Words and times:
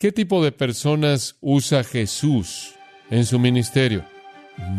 ¿Qué 0.00 0.12
tipo 0.12 0.44
de 0.44 0.52
personas 0.52 1.34
usa 1.40 1.82
Jesús 1.82 2.76
en 3.10 3.26
su 3.26 3.40
ministerio? 3.40 4.04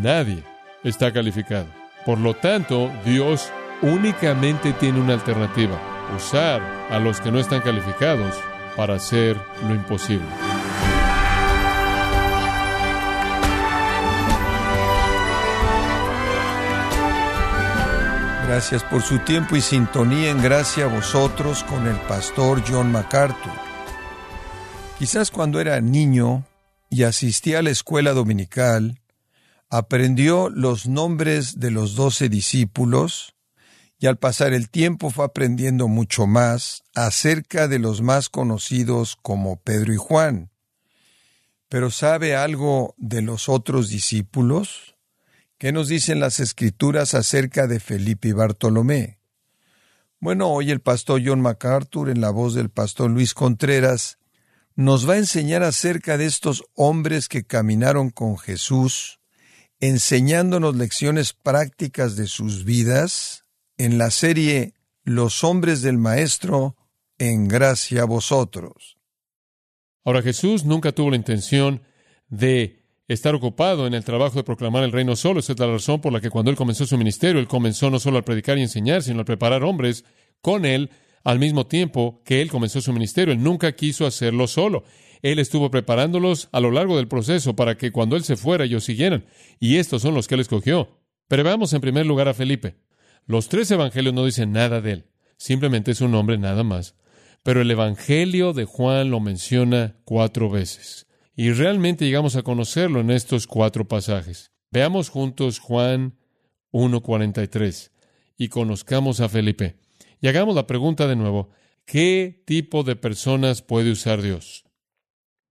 Nadie 0.00 0.42
está 0.82 1.12
calificado. 1.12 1.66
Por 2.06 2.18
lo 2.18 2.32
tanto, 2.32 2.90
Dios 3.04 3.50
únicamente 3.82 4.72
tiene 4.72 4.98
una 4.98 5.12
alternativa, 5.12 5.78
usar 6.16 6.62
a 6.90 6.98
los 6.98 7.20
que 7.20 7.30
no 7.30 7.38
están 7.38 7.60
calificados 7.60 8.34
para 8.74 8.94
hacer 8.94 9.36
lo 9.68 9.74
imposible. 9.74 10.24
Gracias 18.46 18.82
por 18.84 19.02
su 19.02 19.18
tiempo 19.18 19.54
y 19.54 19.60
sintonía 19.60 20.30
en 20.30 20.42
gracia 20.42 20.84
a 20.84 20.88
vosotros 20.88 21.62
con 21.64 21.86
el 21.86 21.96
pastor 22.08 22.62
John 22.66 22.90
MacArthur. 22.90 23.69
Quizás 25.00 25.30
cuando 25.30 25.62
era 25.62 25.80
niño 25.80 26.44
y 26.90 27.04
asistía 27.04 27.60
a 27.60 27.62
la 27.62 27.70
escuela 27.70 28.12
dominical, 28.12 29.00
aprendió 29.70 30.50
los 30.50 30.86
nombres 30.86 31.58
de 31.58 31.70
los 31.70 31.94
doce 31.94 32.28
discípulos 32.28 33.34
y 33.98 34.08
al 34.08 34.18
pasar 34.18 34.52
el 34.52 34.68
tiempo 34.68 35.08
fue 35.08 35.24
aprendiendo 35.24 35.88
mucho 35.88 36.26
más 36.26 36.82
acerca 36.94 37.66
de 37.66 37.78
los 37.78 38.02
más 38.02 38.28
conocidos 38.28 39.16
como 39.22 39.56
Pedro 39.56 39.94
y 39.94 39.96
Juan. 39.96 40.50
Pero 41.70 41.90
¿sabe 41.90 42.36
algo 42.36 42.94
de 42.98 43.22
los 43.22 43.48
otros 43.48 43.88
discípulos? 43.88 44.96
¿Qué 45.56 45.72
nos 45.72 45.88
dicen 45.88 46.20
las 46.20 46.40
escrituras 46.40 47.14
acerca 47.14 47.66
de 47.66 47.80
Felipe 47.80 48.28
y 48.28 48.32
Bartolomé? 48.32 49.18
Bueno, 50.18 50.50
hoy 50.50 50.70
el 50.70 50.80
pastor 50.80 51.22
John 51.24 51.40
MacArthur, 51.40 52.10
en 52.10 52.20
la 52.20 52.28
voz 52.28 52.52
del 52.52 52.68
pastor 52.68 53.10
Luis 53.10 53.32
Contreras, 53.32 54.19
nos 54.80 55.06
va 55.06 55.12
a 55.12 55.18
enseñar 55.18 55.62
acerca 55.62 56.16
de 56.16 56.24
estos 56.24 56.64
hombres 56.74 57.28
que 57.28 57.44
caminaron 57.44 58.08
con 58.08 58.38
Jesús, 58.38 59.20
enseñándonos 59.78 60.74
lecciones 60.74 61.34
prácticas 61.34 62.16
de 62.16 62.26
sus 62.26 62.64
vidas 62.64 63.44
en 63.76 63.98
la 63.98 64.10
serie 64.10 64.72
Los 65.04 65.44
hombres 65.44 65.82
del 65.82 65.98
Maestro, 65.98 66.76
en 67.18 67.46
gracia 67.46 68.00
a 68.00 68.06
vosotros. 68.06 68.96
Ahora 70.02 70.22
Jesús 70.22 70.64
nunca 70.64 70.92
tuvo 70.92 71.10
la 71.10 71.16
intención 71.16 71.82
de 72.28 72.82
estar 73.06 73.34
ocupado 73.34 73.86
en 73.86 73.92
el 73.92 74.02
trabajo 74.02 74.36
de 74.36 74.44
proclamar 74.44 74.82
el 74.82 74.92
reino 74.92 75.14
solo. 75.14 75.40
Esa 75.40 75.52
es 75.52 75.58
la 75.58 75.66
razón 75.66 76.00
por 76.00 76.10
la 76.10 76.22
que 76.22 76.30
cuando 76.30 76.50
él 76.50 76.56
comenzó 76.56 76.86
su 76.86 76.96
ministerio, 76.96 77.38
él 77.38 77.48
comenzó 77.48 77.90
no 77.90 77.98
solo 78.00 78.16
a 78.16 78.24
predicar 78.24 78.56
y 78.56 78.62
enseñar, 78.62 79.02
sino 79.02 79.20
a 79.20 79.24
preparar 79.26 79.62
hombres 79.62 80.06
con 80.40 80.64
él 80.64 80.88
al 81.24 81.38
mismo 81.38 81.66
tiempo 81.66 82.22
que 82.24 82.40
él 82.40 82.50
comenzó 82.50 82.80
su 82.80 82.92
ministerio. 82.92 83.32
Él 83.34 83.42
nunca 83.42 83.72
quiso 83.72 84.06
hacerlo 84.06 84.46
solo. 84.46 84.84
Él 85.22 85.38
estuvo 85.38 85.70
preparándolos 85.70 86.48
a 86.52 86.60
lo 86.60 86.70
largo 86.70 86.96
del 86.96 87.08
proceso 87.08 87.54
para 87.54 87.76
que 87.76 87.92
cuando 87.92 88.16
él 88.16 88.24
se 88.24 88.36
fuera 88.36 88.64
ellos 88.64 88.84
siguieran. 88.84 89.26
Y 89.58 89.76
estos 89.76 90.02
son 90.02 90.14
los 90.14 90.28
que 90.28 90.34
él 90.34 90.40
escogió. 90.40 90.98
Pero 91.28 91.44
veamos 91.44 91.72
en 91.72 91.80
primer 91.80 92.06
lugar 92.06 92.28
a 92.28 92.34
Felipe. 92.34 92.76
Los 93.26 93.48
tres 93.48 93.70
evangelios 93.70 94.14
no 94.14 94.24
dicen 94.24 94.52
nada 94.52 94.80
de 94.80 94.92
él. 94.92 95.04
Simplemente 95.36 95.90
es 95.90 96.00
un 96.00 96.12
nombre 96.12 96.38
nada 96.38 96.64
más. 96.64 96.96
Pero 97.42 97.60
el 97.60 97.70
evangelio 97.70 98.52
de 98.52 98.64
Juan 98.64 99.10
lo 99.10 99.20
menciona 99.20 99.96
cuatro 100.04 100.50
veces. 100.50 101.06
Y 101.36 101.52
realmente 101.52 102.04
llegamos 102.04 102.36
a 102.36 102.42
conocerlo 102.42 103.00
en 103.00 103.10
estos 103.10 103.46
cuatro 103.46 103.88
pasajes. 103.88 104.52
Veamos 104.70 105.08
juntos 105.08 105.58
Juan 105.58 106.18
1.43 106.72 107.90
y 108.36 108.48
conozcamos 108.48 109.20
a 109.20 109.28
Felipe. 109.28 109.76
Y 110.20 110.28
hagamos 110.28 110.54
la 110.54 110.66
pregunta 110.66 111.06
de 111.06 111.16
nuevo. 111.16 111.50
¿Qué 111.84 112.42
tipo 112.46 112.82
de 112.82 112.96
personas 112.96 113.62
puede 113.62 113.90
usar 113.90 114.22
Dios? 114.22 114.64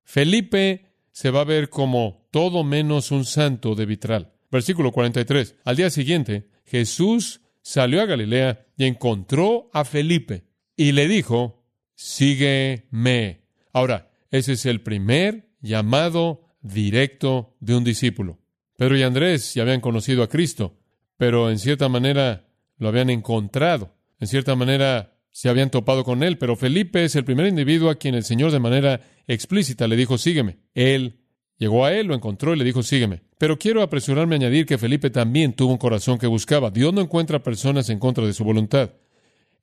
Felipe 0.03 0.93
se 1.11 1.31
va 1.31 1.41
a 1.41 1.45
ver 1.45 1.69
como 1.69 2.27
todo 2.31 2.63
menos 2.63 3.11
un 3.11 3.25
santo 3.25 3.75
de 3.75 3.85
vitral. 3.85 4.33
Versículo 4.51 4.91
43. 4.91 5.55
Al 5.65 5.75
día 5.75 5.89
siguiente, 5.89 6.47
Jesús 6.65 7.41
salió 7.61 8.01
a 8.01 8.05
Galilea 8.05 8.65
y 8.77 8.85
encontró 8.85 9.69
a 9.73 9.85
Felipe 9.85 10.45
y 10.75 10.93
le 10.93 11.07
dijo, 11.07 11.65
sígueme. 11.95 13.41
Ahora, 13.73 14.11
ese 14.31 14.53
es 14.53 14.65
el 14.65 14.81
primer 14.81 15.49
llamado 15.61 16.41
directo 16.61 17.55
de 17.59 17.75
un 17.75 17.83
discípulo. 17.83 18.39
Pedro 18.77 18.97
y 18.97 19.03
Andrés 19.03 19.53
ya 19.53 19.63
habían 19.63 19.81
conocido 19.81 20.23
a 20.23 20.29
Cristo, 20.29 20.77
pero 21.17 21.49
en 21.49 21.59
cierta 21.59 21.89
manera 21.89 22.47
lo 22.77 22.87
habían 22.87 23.09
encontrado, 23.09 23.93
en 24.19 24.27
cierta 24.27 24.55
manera 24.55 25.19
se 25.31 25.49
habían 25.49 25.69
topado 25.69 26.03
con 26.03 26.23
él, 26.23 26.37
pero 26.37 26.55
Felipe 26.55 27.03
es 27.03 27.15
el 27.15 27.23
primer 27.23 27.47
individuo 27.47 27.89
a 27.89 27.95
quien 27.95 28.15
el 28.15 28.23
Señor 28.23 28.51
de 28.51 28.59
manera 28.59 29.01
explícita 29.27 29.87
le 29.87 29.95
dijo, 29.95 30.17
sígueme. 30.17 30.57
Él 30.73 31.19
llegó 31.57 31.85
a 31.85 31.93
él, 31.93 32.07
lo 32.07 32.15
encontró 32.15 32.53
y 32.53 32.57
le 32.57 32.65
dijo, 32.65 32.83
sígueme. 32.83 33.21
Pero 33.37 33.57
quiero 33.57 33.81
apresurarme 33.81 34.35
a 34.35 34.37
añadir 34.37 34.65
que 34.65 34.77
Felipe 34.77 35.09
también 35.09 35.53
tuvo 35.53 35.71
un 35.71 35.77
corazón 35.77 36.17
que 36.17 36.27
buscaba. 36.27 36.71
Dios 36.71 36.93
no 36.93 37.01
encuentra 37.01 37.43
personas 37.43 37.89
en 37.89 37.99
contra 37.99 38.25
de 38.25 38.33
su 38.33 38.43
voluntad. 38.43 38.91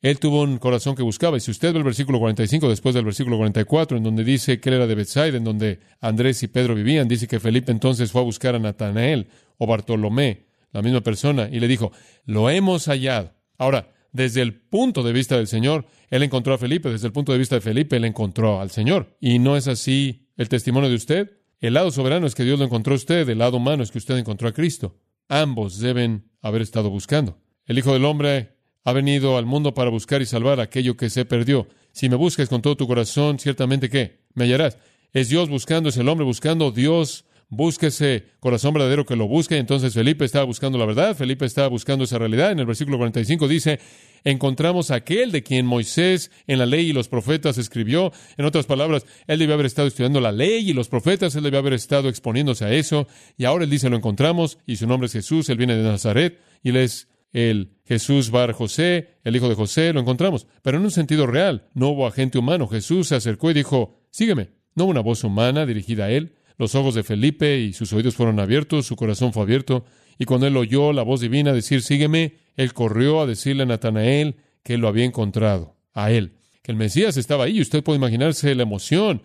Él 0.02 0.18
tuvo 0.18 0.42
un 0.42 0.58
corazón 0.58 0.94
que 0.94 1.02
buscaba. 1.02 1.36
Y 1.36 1.40
si 1.40 1.50
usted 1.50 1.72
ve 1.72 1.78
el 1.78 1.84
versículo 1.84 2.18
45 2.18 2.68
después 2.68 2.94
del 2.94 3.04
versículo 3.04 3.36
44, 3.38 3.96
en 3.96 4.04
donde 4.04 4.24
dice 4.24 4.60
que 4.60 4.68
él 4.68 4.76
era 4.76 4.86
de 4.86 4.94
Bethsaida, 4.94 5.36
en 5.36 5.44
donde 5.44 5.80
Andrés 6.00 6.42
y 6.42 6.48
Pedro 6.48 6.74
vivían, 6.74 7.08
dice 7.08 7.26
que 7.26 7.40
Felipe 7.40 7.72
entonces 7.72 8.12
fue 8.12 8.20
a 8.20 8.24
buscar 8.24 8.54
a 8.54 8.58
Natanael 8.58 9.28
o 9.58 9.66
Bartolomé, 9.66 10.46
la 10.72 10.82
misma 10.82 11.00
persona, 11.00 11.48
y 11.50 11.60
le 11.60 11.68
dijo, 11.68 11.92
lo 12.24 12.50
hemos 12.50 12.86
hallado. 12.86 13.32
Ahora, 13.58 13.90
desde 14.16 14.42
el 14.42 14.54
punto 14.54 15.02
de 15.02 15.12
vista 15.12 15.36
del 15.36 15.46
Señor, 15.46 15.86
él 16.08 16.22
encontró 16.22 16.54
a 16.54 16.58
Felipe. 16.58 16.90
Desde 16.90 17.06
el 17.06 17.12
punto 17.12 17.32
de 17.32 17.38
vista 17.38 17.54
de 17.54 17.60
Felipe, 17.60 17.96
él 17.96 18.04
encontró 18.04 18.60
al 18.60 18.70
Señor. 18.70 19.16
¿Y 19.20 19.38
no 19.38 19.56
es 19.56 19.68
así 19.68 20.26
el 20.36 20.48
testimonio 20.48 20.88
de 20.88 20.96
usted? 20.96 21.30
El 21.60 21.74
lado 21.74 21.90
soberano 21.90 22.26
es 22.26 22.34
que 22.34 22.44
Dios 22.44 22.58
lo 22.58 22.64
encontró 22.64 22.94
a 22.94 22.96
usted, 22.96 23.28
el 23.28 23.38
lado 23.38 23.58
humano 23.58 23.82
es 23.82 23.90
que 23.90 23.98
usted 23.98 24.16
encontró 24.16 24.48
a 24.48 24.52
Cristo. 24.52 24.98
Ambos 25.28 25.78
deben 25.78 26.30
haber 26.40 26.62
estado 26.62 26.90
buscando. 26.90 27.38
El 27.66 27.78
Hijo 27.78 27.92
del 27.92 28.04
Hombre 28.04 28.56
ha 28.84 28.92
venido 28.92 29.36
al 29.36 29.46
mundo 29.46 29.74
para 29.74 29.90
buscar 29.90 30.22
y 30.22 30.26
salvar 30.26 30.60
aquello 30.60 30.96
que 30.96 31.10
se 31.10 31.24
perdió. 31.24 31.68
Si 31.92 32.08
me 32.08 32.16
buscas 32.16 32.48
con 32.48 32.62
todo 32.62 32.76
tu 32.76 32.86
corazón, 32.86 33.38
ciertamente 33.38 33.90
que 33.90 34.20
me 34.34 34.44
hallarás. 34.44 34.78
Es 35.12 35.28
Dios 35.28 35.48
buscando, 35.48 35.88
es 35.88 35.96
el 35.96 36.08
hombre 36.08 36.24
buscando, 36.24 36.70
Dios 36.70 37.24
busca 37.48 37.86
ese 37.86 38.24
corazón 38.40 38.74
verdadero 38.74 39.06
que 39.06 39.16
lo 39.16 39.28
busca. 39.28 39.56
Y 39.56 39.58
entonces 39.58 39.94
Felipe 39.94 40.24
estaba 40.24 40.44
buscando 40.44 40.78
la 40.78 40.86
verdad, 40.86 41.16
Felipe 41.16 41.44
estaba 41.44 41.68
buscando 41.68 42.04
esa 42.04 42.18
realidad. 42.18 42.52
En 42.52 42.58
el 42.58 42.66
versículo 42.66 42.98
45 42.98 43.48
dice, 43.48 43.80
encontramos 44.24 44.90
aquel 44.90 45.32
de 45.32 45.42
quien 45.42 45.66
Moisés 45.66 46.30
en 46.46 46.58
la 46.58 46.66
ley 46.66 46.90
y 46.90 46.92
los 46.92 47.08
profetas 47.08 47.58
escribió. 47.58 48.12
En 48.36 48.44
otras 48.44 48.66
palabras, 48.66 49.06
él 49.26 49.38
debía 49.38 49.54
haber 49.54 49.66
estado 49.66 49.88
estudiando 49.88 50.20
la 50.20 50.32
ley 50.32 50.68
y 50.68 50.72
los 50.72 50.88
profetas, 50.88 51.34
él 51.36 51.44
debía 51.44 51.60
haber 51.60 51.74
estado 51.74 52.08
exponiéndose 52.08 52.64
a 52.64 52.72
eso. 52.72 53.06
Y 53.36 53.44
ahora 53.44 53.64
él 53.64 53.70
dice, 53.70 53.88
lo 53.90 53.96
encontramos 53.96 54.58
y 54.66 54.76
su 54.76 54.86
nombre 54.86 55.06
es 55.06 55.12
Jesús, 55.12 55.48
él 55.48 55.58
viene 55.58 55.76
de 55.76 55.82
Nazaret 55.82 56.40
y 56.62 56.70
él 56.70 56.76
es 56.76 57.08
el 57.32 57.72
Jesús 57.84 58.30
Bar 58.30 58.52
José, 58.52 59.18
el 59.22 59.36
hijo 59.36 59.48
de 59.48 59.54
José, 59.54 59.92
lo 59.92 60.00
encontramos, 60.00 60.46
pero 60.62 60.78
en 60.78 60.84
un 60.84 60.90
sentido 60.90 61.26
real, 61.26 61.68
no 61.74 61.88
hubo 61.88 62.06
agente 62.06 62.38
humano. 62.38 62.66
Jesús 62.66 63.08
se 63.08 63.14
acercó 63.14 63.50
y 63.50 63.54
dijo, 63.54 64.00
sígueme. 64.10 64.56
No 64.76 64.84
una 64.84 65.00
voz 65.00 65.24
humana 65.24 65.64
dirigida 65.64 66.04
a 66.04 66.10
él. 66.10 66.35
Los 66.58 66.74
ojos 66.74 66.94
de 66.94 67.02
Felipe 67.02 67.58
y 67.58 67.72
sus 67.72 67.92
oídos 67.92 68.14
fueron 68.14 68.40
abiertos, 68.40 68.86
su 68.86 68.96
corazón 68.96 69.32
fue 69.32 69.42
abierto, 69.42 69.84
y 70.18 70.24
cuando 70.24 70.46
él 70.46 70.56
oyó 70.56 70.92
la 70.92 71.02
voz 71.02 71.20
divina 71.20 71.52
decir, 71.52 71.82
sígueme, 71.82 72.36
él 72.56 72.72
corrió 72.72 73.20
a 73.20 73.26
decirle 73.26 73.64
a 73.64 73.66
Natanael 73.66 74.36
que 74.62 74.78
lo 74.78 74.88
había 74.88 75.04
encontrado, 75.04 75.76
a 75.92 76.10
él, 76.10 76.32
que 76.62 76.72
el 76.72 76.78
Mesías 76.78 77.16
estaba 77.16 77.44
ahí. 77.44 77.60
Usted 77.60 77.84
puede 77.84 77.98
imaginarse 77.98 78.54
la 78.54 78.62
emoción 78.62 79.22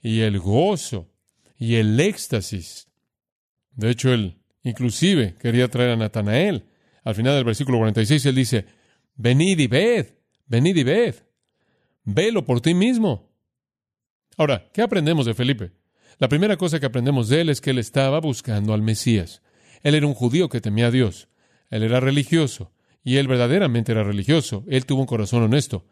y 0.00 0.20
el 0.20 0.38
gozo 0.38 1.10
y 1.58 1.74
el 1.74 2.00
éxtasis. 2.00 2.88
De 3.72 3.90
hecho, 3.90 4.12
él 4.12 4.38
inclusive 4.62 5.34
quería 5.38 5.68
traer 5.68 5.90
a 5.90 5.96
Natanael 5.96 6.64
al 7.04 7.14
final 7.14 7.34
del 7.34 7.44
versículo 7.44 7.78
46, 7.78 8.26
él 8.26 8.34
dice, 8.34 8.66
venid 9.16 9.58
y 9.58 9.66
ved, 9.66 10.06
venid 10.46 10.76
y 10.76 10.82
ved, 10.82 11.14
velo 12.04 12.44
por 12.44 12.60
ti 12.60 12.74
mismo. 12.74 13.32
Ahora, 14.36 14.70
¿qué 14.72 14.82
aprendemos 14.82 15.26
de 15.26 15.34
Felipe? 15.34 15.72
La 16.20 16.28
primera 16.28 16.58
cosa 16.58 16.78
que 16.78 16.84
aprendemos 16.84 17.30
de 17.30 17.40
él 17.40 17.48
es 17.48 17.62
que 17.62 17.70
él 17.70 17.78
estaba 17.78 18.20
buscando 18.20 18.74
al 18.74 18.82
Mesías. 18.82 19.40
Él 19.82 19.94
era 19.94 20.06
un 20.06 20.12
judío 20.12 20.50
que 20.50 20.60
temía 20.60 20.88
a 20.88 20.90
Dios. 20.90 21.28
Él 21.70 21.82
era 21.82 21.98
religioso. 21.98 22.72
Y 23.02 23.16
él 23.16 23.26
verdaderamente 23.26 23.92
era 23.92 24.04
religioso. 24.04 24.62
Él 24.68 24.84
tuvo 24.84 25.00
un 25.00 25.06
corazón 25.06 25.42
honesto. 25.42 25.86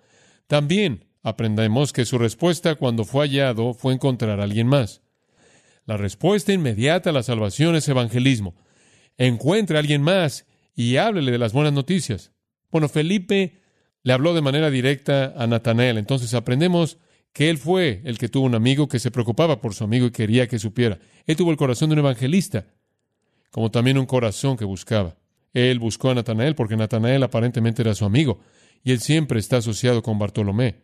También 0.47 1.07
aprendemos 1.23 1.95
que 1.95 2.05
su 2.05 2.19
respuesta 2.19 2.75
cuando 2.75 3.07
fue 3.07 3.27
hallado 3.27 3.73
fue 3.73 3.95
encontrar 3.95 4.39
a 4.39 4.45
alguien 4.45 4.67
más. 4.67 5.01
La 5.87 5.97
respuesta 5.97 6.53
inmediata 6.53 7.09
a 7.09 7.15
la 7.15 7.23
salvación 7.23 7.75
es 7.75 7.89
evangelismo. 7.89 8.55
Encuentre 9.17 9.79
a 9.79 9.81
alguien 9.81 10.03
más 10.03 10.45
y 10.75 10.99
háblele 10.99 11.33
de 11.33 11.39
las 11.39 11.55
buenas 11.55 11.73
noticias. 11.73 12.33
Bueno, 12.71 12.91
Felipe 12.91 13.63
le 14.03 14.13
habló 14.13 14.35
de 14.35 14.43
manera 14.43 14.71
directa 14.71 15.33
a 15.39 15.47
Natanael. 15.47 15.97
Entonces 15.97 16.35
aprendemos 16.35 16.99
que 17.39 17.49
él 17.49 17.57
fue 17.57 18.03
el 18.03 18.19
que 18.19 18.29
tuvo 18.29 18.47
un 18.47 18.57
amigo 18.57 18.89
que 18.89 18.99
se 18.99 19.13
preocupaba 19.13 19.61
por 19.61 19.73
su 19.73 19.85
amigo 19.85 20.07
y 20.07 20.11
quería 20.11 20.49
que 20.49 20.59
supiera. 20.59 20.99
Él 21.25 21.37
tuvo 21.37 21.53
el 21.53 21.57
corazón 21.57 21.89
de 21.89 21.93
un 21.93 22.01
evangelista, 22.01 22.67
como 23.53 23.71
también 23.71 23.97
un 23.97 24.07
corazón 24.07 24.57
que 24.57 24.65
buscaba. 24.65 25.15
Él 25.53 25.79
buscó 25.79 26.11
a 26.11 26.17
Natanael 26.17 26.57
porque 26.57 26.77
Natanael 26.77 27.23
aparentemente 27.23 27.83
era 27.83 27.95
su 27.95 28.05
amigo, 28.05 28.41
y 28.83 28.91
él 28.91 28.99
siempre 28.99 29.39
está 29.39 29.59
asociado 29.59 30.03
con 30.03 30.19
Bartolomé. 30.19 30.83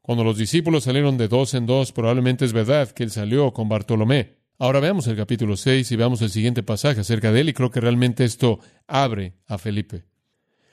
Cuando 0.00 0.24
los 0.24 0.36
discípulos 0.36 0.82
salieron 0.82 1.16
de 1.18 1.28
dos 1.28 1.54
en 1.54 1.66
dos, 1.66 1.92
probablemente 1.92 2.44
es 2.46 2.52
verdad 2.52 2.90
que 2.90 3.04
él 3.04 3.12
salió 3.12 3.52
con 3.52 3.68
Bartolomé. 3.68 4.38
Ahora 4.58 4.80
veamos 4.80 5.06
el 5.06 5.14
capítulo 5.14 5.56
6 5.56 5.92
y 5.92 5.94
veamos 5.94 6.20
el 6.20 6.30
siguiente 6.30 6.64
pasaje 6.64 7.02
acerca 7.02 7.30
de 7.30 7.42
él 7.42 7.50
y 7.50 7.52
creo 7.52 7.70
que 7.70 7.80
realmente 7.80 8.24
esto 8.24 8.58
abre 8.88 9.34
a 9.46 9.56
Felipe. 9.56 10.02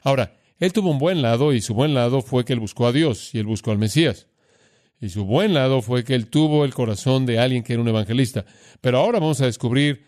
Ahora, 0.02 0.40
él 0.58 0.74
tuvo 0.74 0.90
un 0.90 0.98
buen 0.98 1.22
lado 1.22 1.54
y 1.54 1.62
su 1.62 1.76
buen 1.76 1.94
lado 1.94 2.24
fue 2.24 2.46
que 2.46 2.54
él 2.54 2.60
buscó 2.60 2.88
a 2.88 2.92
Dios 2.92 3.36
y 3.36 3.38
él 3.38 3.46
buscó 3.46 3.70
al 3.70 3.78
Mesías. 3.78 4.26
Y 5.02 5.10
su 5.10 5.26
buen 5.26 5.54
lado 5.54 5.82
fue 5.82 6.04
que 6.04 6.16
él 6.16 6.28
tuvo 6.28 6.66
el 6.66 6.74
corazón 6.74 7.26
de 7.26 7.40
alguien 7.40 7.64
que 7.64 7.74
era 7.74 7.82
un 7.82 7.88
evangelista. 7.88 8.46
Pero 8.82 9.00
ahora 9.00 9.20
vamos 9.20 9.40
a 9.42 9.46
descubrir 9.46 10.06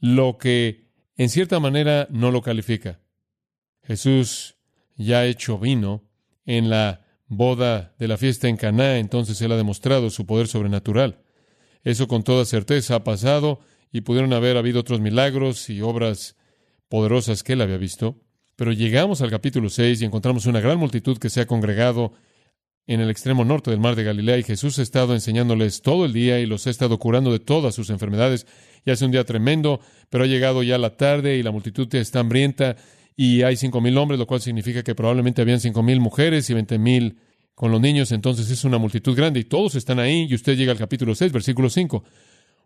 lo 0.00 0.36
que 0.38 0.88
en 1.16 1.28
cierta 1.28 1.60
manera 1.60 2.06
no 2.10 2.30
lo 2.30 2.42
califica. 2.42 3.00
Jesús 3.82 4.56
ya 4.96 5.24
hecho 5.24 5.58
vino 5.58 6.04
en 6.44 6.68
la 6.68 7.06
boda 7.26 7.94
de 7.98 8.08
la 8.08 8.16
fiesta 8.16 8.48
en 8.48 8.56
Caná, 8.56 8.98
entonces 8.98 9.40
él 9.40 9.52
ha 9.52 9.56
demostrado 9.56 10.10
su 10.10 10.26
poder 10.26 10.46
sobrenatural. 10.46 11.22
Eso 11.84 12.06
con 12.06 12.22
toda 12.22 12.44
certeza 12.44 12.96
ha 12.96 13.04
pasado 13.04 13.60
y 13.90 14.02
pudieron 14.02 14.32
haber 14.32 14.56
habido 14.56 14.80
otros 14.80 15.00
milagros 15.00 15.70
y 15.70 15.80
obras 15.80 16.36
poderosas 16.88 17.42
que 17.42 17.54
él 17.54 17.62
había 17.62 17.78
visto. 17.78 18.20
Pero 18.56 18.72
llegamos 18.72 19.22
al 19.22 19.30
capítulo 19.30 19.70
6 19.70 20.02
y 20.02 20.04
encontramos 20.04 20.46
una 20.46 20.60
gran 20.60 20.78
multitud 20.78 21.18
que 21.18 21.30
se 21.30 21.40
ha 21.40 21.46
congregado 21.46 22.12
en 22.88 23.00
el 23.00 23.10
extremo 23.10 23.44
norte 23.44 23.70
del 23.70 23.80
mar 23.80 23.94
de 23.96 24.02
Galilea 24.02 24.38
y 24.38 24.42
Jesús 24.42 24.78
ha 24.78 24.82
estado 24.82 25.12
enseñándoles 25.12 25.82
todo 25.82 26.06
el 26.06 26.14
día 26.14 26.40
y 26.40 26.46
los 26.46 26.66
ha 26.66 26.70
estado 26.70 26.98
curando 26.98 27.30
de 27.30 27.38
todas 27.38 27.74
sus 27.74 27.90
enfermedades. 27.90 28.46
Y 28.86 28.90
hace 28.90 29.04
un 29.04 29.10
día 29.10 29.24
tremendo, 29.24 29.80
pero 30.08 30.24
ha 30.24 30.26
llegado 30.26 30.62
ya 30.62 30.78
la 30.78 30.96
tarde 30.96 31.36
y 31.36 31.42
la 31.42 31.50
multitud 31.50 31.94
está 31.94 32.20
hambrienta 32.20 32.76
y 33.14 33.42
hay 33.42 33.56
cinco 33.56 33.82
mil 33.82 33.96
hombres, 33.98 34.18
lo 34.18 34.26
cual 34.26 34.40
significa 34.40 34.82
que 34.82 34.94
probablemente 34.94 35.42
habían 35.42 35.60
cinco 35.60 35.82
mil 35.82 36.00
mujeres 36.00 36.48
y 36.48 36.54
veinte 36.54 36.78
mil 36.78 37.18
con 37.54 37.70
los 37.70 37.80
niños. 37.80 38.10
Entonces 38.10 38.50
es 38.50 38.64
una 38.64 38.78
multitud 38.78 39.14
grande 39.14 39.40
y 39.40 39.44
todos 39.44 39.74
están 39.74 39.98
ahí. 39.98 40.26
Y 40.30 40.34
usted 40.34 40.56
llega 40.56 40.72
al 40.72 40.78
capítulo 40.78 41.14
6, 41.14 41.30
versículo 41.30 41.68
5. 41.68 42.02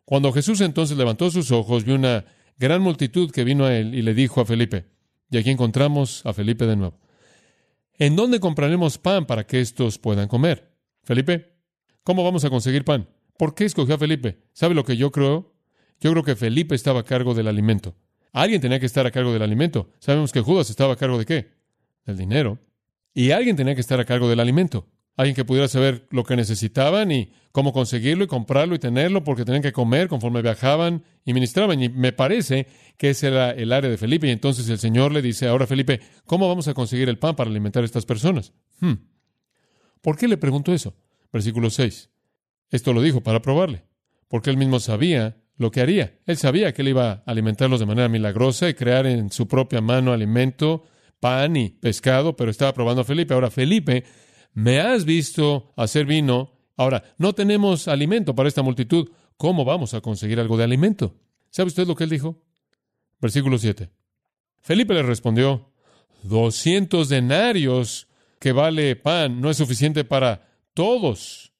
Cuando 0.05 0.33
Jesús 0.33 0.61
entonces 0.61 0.97
levantó 0.97 1.33
sus 1.33 1.51
ojos, 1.51 1.85
vio 1.85 1.97
una 1.97 2.25
gran 2.59 2.81
multitud 2.81 3.33
que 3.33 3.43
vino 3.43 3.65
a 3.65 3.77
él 3.77 3.93
y 3.93 4.03
le 4.03 4.15
dijo 4.15 4.41
a 4.41 4.47
Felipe, 4.47 4.85
y 5.31 5.39
aquí 5.39 5.51
encontramos 5.51 6.25
a 6.25 6.33
Felipe 6.33 6.67
de 6.67 6.77
nuevo. 6.77 7.02
¿En 7.99 8.17
dónde 8.17 8.41
compraremos 8.41 8.99
pan 8.99 9.27
para 9.27 9.47
que 9.47 9.61
estos 9.61 9.99
puedan 9.99 10.29
comer? 10.29 10.73
Felipe, 11.03 11.57
¿cómo 12.03 12.25
vamos 12.25 12.45
a 12.45 12.51
conseguir 12.51 12.85
pan? 12.85 13.09
¿Por 13.37 13.55
qué 13.55 13.65
escogió 13.65 13.95
a 13.95 13.99
Felipe? 13.99 14.39
¿Sabe 14.53 14.75
lo 14.75 14.85
que 14.85 14.97
yo 14.97 15.11
creo? 15.11 15.53
Yo 16.01 16.11
creo 16.11 16.25
que 16.25 16.37
Felipe 16.37 16.75
estaba 16.75 17.01
a 17.01 17.05
cargo 17.05 17.35
del 17.35 17.49
alimento. 17.49 17.95
Alguien 18.33 18.61
tenía 18.61 18.81
que 18.81 18.87
estar 18.87 19.07
a 19.07 19.11
cargo 19.11 19.33
del 19.33 19.43
alimento. 19.43 19.91
Sabemos 19.99 20.33
que 20.33 20.41
Judas 20.41 20.71
estaba 20.71 20.95
a 20.95 20.97
cargo 20.97 21.19
de 21.19 21.27
qué? 21.27 21.53
Del 22.07 22.17
dinero. 22.17 22.59
Y 23.15 23.31
alguien 23.31 23.57
tenía 23.57 23.75
que 23.75 23.81
estar 23.81 24.01
a 24.01 24.05
cargo 24.05 24.29
del 24.29 24.41
alimento. 24.41 24.89
Alguien 25.17 25.37
que 25.37 25.45
pudiera 25.45 25.69
saber 25.69 26.07
lo 26.11 26.25
que 26.25 26.37
necesitaban 26.37 27.13
y 27.13 27.33
cómo 27.53 27.73
conseguirlo 27.73 28.25
y 28.25 28.27
comprarlo 28.27 28.75
y 28.75 28.79
tenerlo 28.79 29.23
porque 29.25 29.45
tenían 29.45 29.63
que 29.63 29.73
comer 29.73 30.09
conforme 30.09 30.41
viajaban 30.41 31.05
y 31.25 31.35
ministraban. 31.35 31.83
Y 31.83 31.91
me 31.91 32.13
parece 32.13 32.67
que 32.97 33.11
ese 33.11 33.29
era 33.29 33.51
el 33.51 33.73
área 33.73 33.91
de 33.91 33.99
Felipe. 33.99 34.27
Y 34.27 34.31
entonces 34.31 34.69
el 34.71 34.79
Señor 34.79 35.13
le 35.13 35.21
dice, 35.21 35.49
ahora 35.49 35.67
Felipe, 35.67 36.01
¿cómo 36.25 36.49
vamos 36.49 36.67
a 36.69 36.75
conseguir 36.75 37.11
el 37.11 37.19
pan 37.19 37.37
para 37.37 37.51
alimentar 37.51 37.83
a 37.83 37.87
estas 37.87 38.07
personas? 38.07 38.55
Hmm. 38.81 38.95
¿Por 40.01 40.17
qué 40.17 40.29
le 40.29 40.39
pregunto 40.39 40.73
eso? 40.73 40.95
Versículo 41.31 41.69
6. 41.69 42.11
Esto 42.71 42.93
lo 42.95 43.03
dijo 43.03 43.23
para 43.23 43.43
probarle, 43.43 43.85
porque 44.29 44.49
él 44.49 44.57
mismo 44.57 44.81
sabía 44.81 45.37
lo 45.57 45.71
que 45.71 45.83
haría. 45.83 46.19
Él 46.27 46.39
sabía 46.39 46.73
que 46.73 46.83
él 46.83 46.89
iba 46.89 47.11
a 47.11 47.23
alimentarlos 47.27 47.81
de 47.81 47.87
manera 47.87 48.09
milagrosa 48.09 48.69
y 48.69 48.75
crear 48.75 49.07
en 49.07 49.31
su 49.31 49.47
propia 49.47 49.83
mano 49.83 50.13
alimento, 50.13 50.85
pan 51.21 51.57
y 51.57 51.69
pescado, 51.69 52.35
pero 52.35 52.51
estaba 52.51 52.73
probando 52.73 53.03
a 53.03 53.05
Felipe. 53.05 53.35
Ahora, 53.35 53.51
Felipe 53.51 54.05
me 54.55 54.81
has 54.81 55.05
visto 55.05 55.73
hacer 55.77 56.07
vino, 56.07 56.53
ahora 56.77 57.03
no 57.19 57.35
tenemos 57.35 57.89
alimento 57.89 58.35
para 58.35 58.49
esta 58.49 58.63
multitud, 58.63 59.11
¿cómo 59.37 59.65
vamos 59.65 59.95
a 59.95 60.01
conseguir 60.01 60.41
algo 60.41 60.57
de 60.57 60.65
alimento? 60.65 61.17
¿Sabe 61.51 61.69
usted 61.69 61.87
lo 61.87 61.95
que 61.95 62.05
él 62.05 62.11
dijo? 62.11 62.43
Versículo 63.21 63.59
7. 63.59 63.91
Felipe 64.61 64.95
le 64.95 65.03
respondió, 65.03 65.73
doscientos 66.23 67.09
denarios 67.09 68.09
que 68.39 68.53
vale 68.53 68.97
pan 68.97 69.41
no 69.41 69.51
es 69.51 69.57
suficiente 69.57 70.05
para 70.05 70.49
todos. 70.75 71.53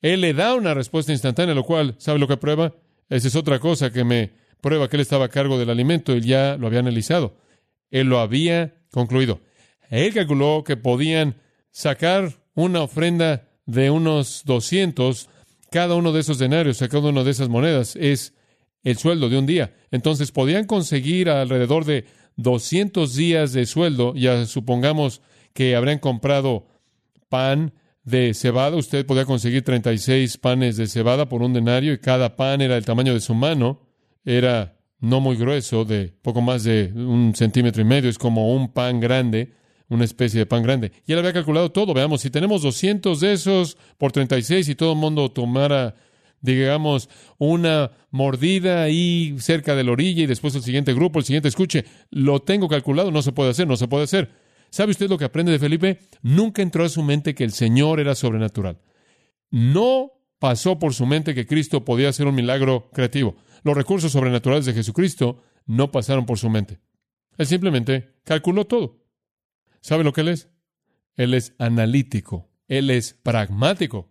Él 0.00 0.20
le 0.20 0.34
da 0.34 0.54
una 0.54 0.74
respuesta 0.74 1.12
instantánea, 1.12 1.54
lo 1.54 1.64
cual, 1.64 1.94
¿sabe 1.98 2.18
lo 2.18 2.28
que 2.28 2.36
prueba? 2.36 2.74
Esa 3.08 3.28
es 3.28 3.36
otra 3.36 3.58
cosa 3.58 3.92
que 3.92 4.04
me 4.04 4.32
prueba 4.60 4.88
que 4.88 4.96
él 4.96 5.00
estaba 5.00 5.26
a 5.26 5.30
cargo 5.30 5.58
del 5.58 5.70
alimento 5.70 6.16
y 6.16 6.20
ya 6.20 6.56
lo 6.56 6.66
había 6.66 6.80
analizado. 6.80 7.36
Él 7.90 8.08
lo 8.08 8.20
había 8.20 8.76
concluido. 8.90 9.40
Él 9.90 10.12
calculó 10.12 10.62
que 10.64 10.76
podían 10.76 11.36
sacar 11.78 12.32
una 12.54 12.82
ofrenda 12.82 13.44
de 13.64 13.88
unos 13.88 14.42
200, 14.44 15.28
cada 15.70 15.94
uno 15.94 16.10
de 16.10 16.18
esos 16.18 16.40
denarios, 16.40 16.80
cada 16.90 17.08
una 17.08 17.22
de 17.22 17.30
esas 17.30 17.48
monedas 17.48 17.94
es 17.94 18.34
el 18.82 18.98
sueldo 18.98 19.28
de 19.28 19.38
un 19.38 19.46
día. 19.46 19.76
Entonces 19.92 20.32
podían 20.32 20.64
conseguir 20.64 21.30
alrededor 21.30 21.84
de 21.84 22.04
200 22.34 23.14
días 23.14 23.52
de 23.52 23.64
sueldo, 23.64 24.12
ya 24.16 24.44
supongamos 24.46 25.22
que 25.52 25.76
habrían 25.76 26.00
comprado 26.00 26.66
pan 27.28 27.72
de 28.02 28.34
cebada, 28.34 28.76
usted 28.76 29.06
podía 29.06 29.24
conseguir 29.24 29.62
36 29.62 30.36
panes 30.38 30.76
de 30.78 30.88
cebada 30.88 31.28
por 31.28 31.42
un 31.42 31.52
denario 31.52 31.92
y 31.92 31.98
cada 31.98 32.34
pan 32.34 32.60
era 32.60 32.76
el 32.76 32.84
tamaño 32.84 33.14
de 33.14 33.20
su 33.20 33.34
mano, 33.34 33.86
era 34.24 34.76
no 34.98 35.20
muy 35.20 35.36
grueso, 35.36 35.84
de 35.84 36.08
poco 36.22 36.40
más 36.40 36.64
de 36.64 36.90
un 36.92 37.36
centímetro 37.36 37.82
y 37.82 37.84
medio, 37.84 38.10
es 38.10 38.18
como 38.18 38.52
un 38.52 38.72
pan 38.72 38.98
grande 38.98 39.52
una 39.88 40.04
especie 40.04 40.38
de 40.38 40.46
pan 40.46 40.62
grande. 40.62 40.92
Y 41.06 41.12
él 41.12 41.18
había 41.18 41.32
calculado 41.32 41.70
todo. 41.72 41.94
Veamos, 41.94 42.20
si 42.20 42.30
tenemos 42.30 42.62
200 42.62 43.20
de 43.20 43.32
esos 43.32 43.76
por 43.96 44.12
36 44.12 44.68
y 44.68 44.74
todo 44.74 44.92
el 44.92 44.98
mundo 44.98 45.30
tomara, 45.30 45.94
digamos, 46.40 47.08
una 47.38 47.92
mordida 48.10 48.82
ahí 48.82 49.36
cerca 49.38 49.74
de 49.74 49.84
la 49.84 49.92
orilla 49.92 50.22
y 50.22 50.26
después 50.26 50.54
el 50.54 50.62
siguiente 50.62 50.92
grupo, 50.94 51.18
el 51.18 51.24
siguiente 51.24 51.48
escuche, 51.48 51.84
lo 52.10 52.40
tengo 52.40 52.68
calculado, 52.68 53.10
no 53.10 53.22
se 53.22 53.32
puede 53.32 53.50
hacer, 53.50 53.66
no 53.66 53.76
se 53.76 53.88
puede 53.88 54.04
hacer. 54.04 54.30
¿Sabe 54.70 54.90
usted 54.90 55.08
lo 55.08 55.16
que 55.16 55.24
aprende 55.24 55.52
de 55.52 55.58
Felipe? 55.58 56.00
Nunca 56.22 56.60
entró 56.60 56.84
a 56.84 56.88
su 56.90 57.02
mente 57.02 57.34
que 57.34 57.44
el 57.44 57.52
Señor 57.52 58.00
era 58.00 58.14
sobrenatural. 58.14 58.78
No 59.50 60.12
pasó 60.38 60.78
por 60.78 60.92
su 60.92 61.06
mente 61.06 61.34
que 61.34 61.46
Cristo 61.46 61.84
podía 61.84 62.10
hacer 62.10 62.26
un 62.26 62.34
milagro 62.34 62.90
creativo. 62.92 63.36
Los 63.64 63.76
recursos 63.76 64.12
sobrenaturales 64.12 64.66
de 64.66 64.74
Jesucristo 64.74 65.42
no 65.66 65.90
pasaron 65.90 66.26
por 66.26 66.38
su 66.38 66.50
mente. 66.50 66.80
Él 67.38 67.46
simplemente 67.46 68.16
calculó 68.24 68.66
todo. 68.66 69.07
¿Sabe 69.80 70.04
lo 70.04 70.12
que 70.12 70.22
Él 70.22 70.28
es? 70.28 70.48
Él 71.16 71.34
es 71.34 71.54
analítico, 71.58 72.48
Él 72.68 72.90
es 72.90 73.14
pragmático. 73.14 74.10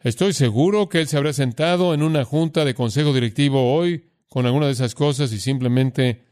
Estoy 0.00 0.32
seguro 0.34 0.88
que 0.88 1.00
Él 1.00 1.08
se 1.08 1.16
habrá 1.16 1.32
sentado 1.32 1.94
en 1.94 2.02
una 2.02 2.24
junta 2.24 2.64
de 2.64 2.74
consejo 2.74 3.12
directivo 3.12 3.74
hoy 3.74 4.10
con 4.28 4.46
alguna 4.46 4.66
de 4.66 4.72
esas 4.72 4.94
cosas 4.94 5.32
y 5.32 5.40
simplemente 5.40 6.26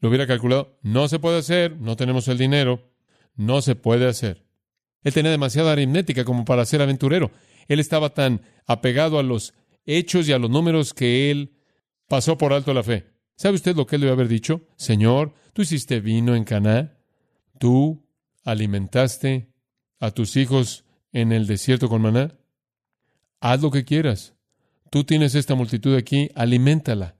lo 0.00 0.08
hubiera 0.08 0.26
calculado. 0.26 0.78
No 0.82 1.08
se 1.08 1.18
puede 1.18 1.38
hacer, 1.38 1.76
no 1.78 1.96
tenemos 1.96 2.28
el 2.28 2.38
dinero, 2.38 2.92
no 3.34 3.62
se 3.62 3.74
puede 3.74 4.06
hacer. 4.06 4.44
Él 5.02 5.12
tenía 5.12 5.30
demasiada 5.30 5.72
aritmética 5.72 6.24
como 6.24 6.44
para 6.44 6.66
ser 6.66 6.82
aventurero. 6.82 7.30
Él 7.66 7.80
estaba 7.80 8.10
tan 8.10 8.42
apegado 8.66 9.18
a 9.18 9.22
los 9.22 9.54
hechos 9.86 10.28
y 10.28 10.32
a 10.32 10.38
los 10.38 10.50
números 10.50 10.94
que 10.94 11.30
él 11.30 11.56
pasó 12.06 12.36
por 12.38 12.52
alto 12.52 12.74
la 12.74 12.82
fe. 12.82 13.06
¿Sabe 13.36 13.54
usted 13.56 13.76
lo 13.76 13.86
que 13.86 13.96
él 13.96 14.02
debe 14.02 14.12
haber 14.12 14.28
dicho? 14.28 14.66
Señor, 14.76 15.34
tú 15.52 15.62
hiciste 15.62 16.00
vino 16.00 16.34
en 16.34 16.44
Caná 16.44 16.97
¿Tú 17.58 18.06
alimentaste 18.44 19.52
a 20.00 20.10
tus 20.10 20.36
hijos 20.36 20.84
en 21.12 21.32
el 21.32 21.46
desierto 21.46 21.88
con 21.88 22.02
maná? 22.02 22.34
Haz 23.40 23.60
lo 23.62 23.70
que 23.70 23.84
quieras. 23.84 24.34
Tú 24.90 25.04
tienes 25.04 25.34
esta 25.34 25.54
multitud 25.54 25.94
aquí, 25.94 26.30
aliméntala. 26.34 27.16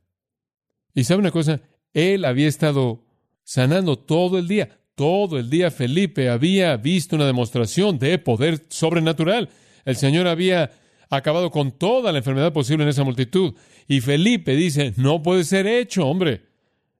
Y 0.95 1.05
sabe 1.05 1.21
una 1.21 1.31
cosa, 1.31 1.61
él 1.93 2.25
había 2.25 2.49
estado 2.49 3.05
sanando 3.45 3.99
todo 3.99 4.39
el 4.39 4.49
día. 4.49 4.81
Todo 4.95 5.39
el 5.39 5.49
día 5.49 5.71
Felipe 5.71 6.29
había 6.29 6.77
visto 6.77 7.17
una 7.17 7.27
demostración 7.27 7.99
de 7.99 8.19
poder 8.19 8.67
sobrenatural. 8.69 9.49
El 9.85 9.97
Señor 9.97 10.27
había 10.27 10.73
acabado 11.09 11.51
con 11.51 11.73
toda 11.73 12.13
la 12.13 12.19
enfermedad 12.19 12.53
posible 12.53 12.85
en 12.85 12.91
esa 12.91 13.05
multitud. 13.05 13.55
Y 13.87 14.01
Felipe 14.01 14.57
dice, 14.57 14.93
no 14.97 15.23
puede 15.23 15.45
ser 15.45 15.67
hecho, 15.67 16.07
hombre. 16.07 16.43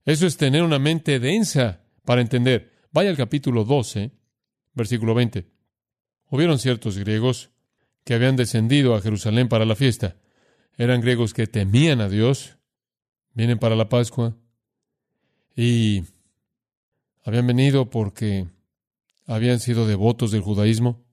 Eso 0.05 0.27
es 0.27 0.37
tener 0.37 0.63
una 0.63 0.79
mente 0.79 1.19
densa 1.19 1.81
para 2.05 2.21
entender. 2.21 2.68
Vaya 2.91 3.11
al 3.11 3.17
capítulo 3.17 3.65
12, 3.65 4.13
versículo 4.75 5.15
20. 5.15 5.47
Hubieron 6.31 6.59
ciertos 6.59 6.97
griegos 6.97 7.51
que 8.05 8.15
habían 8.15 8.37
descendido 8.37 8.95
a 8.95 9.03
Jerusalén 9.03 9.49
para 9.49 9.67
la 9.67 9.77
fiesta. 9.77 10.17
Eran 10.79 11.03
griegos 11.03 11.35
que 11.35 11.47
temían 11.47 12.01
a 12.01 12.09
Dios, 12.09 12.57
vienen 13.35 13.59
para 13.59 13.77
la 13.77 13.91
Pascua 13.91 14.37
y 15.55 16.05
habían 17.25 17.47
venido 17.47 17.91
porque 17.91 18.47
habían 19.27 19.61
sido 19.61 19.87
devotos 19.87 20.31
del 20.31 20.41
judaísmo 20.41 21.05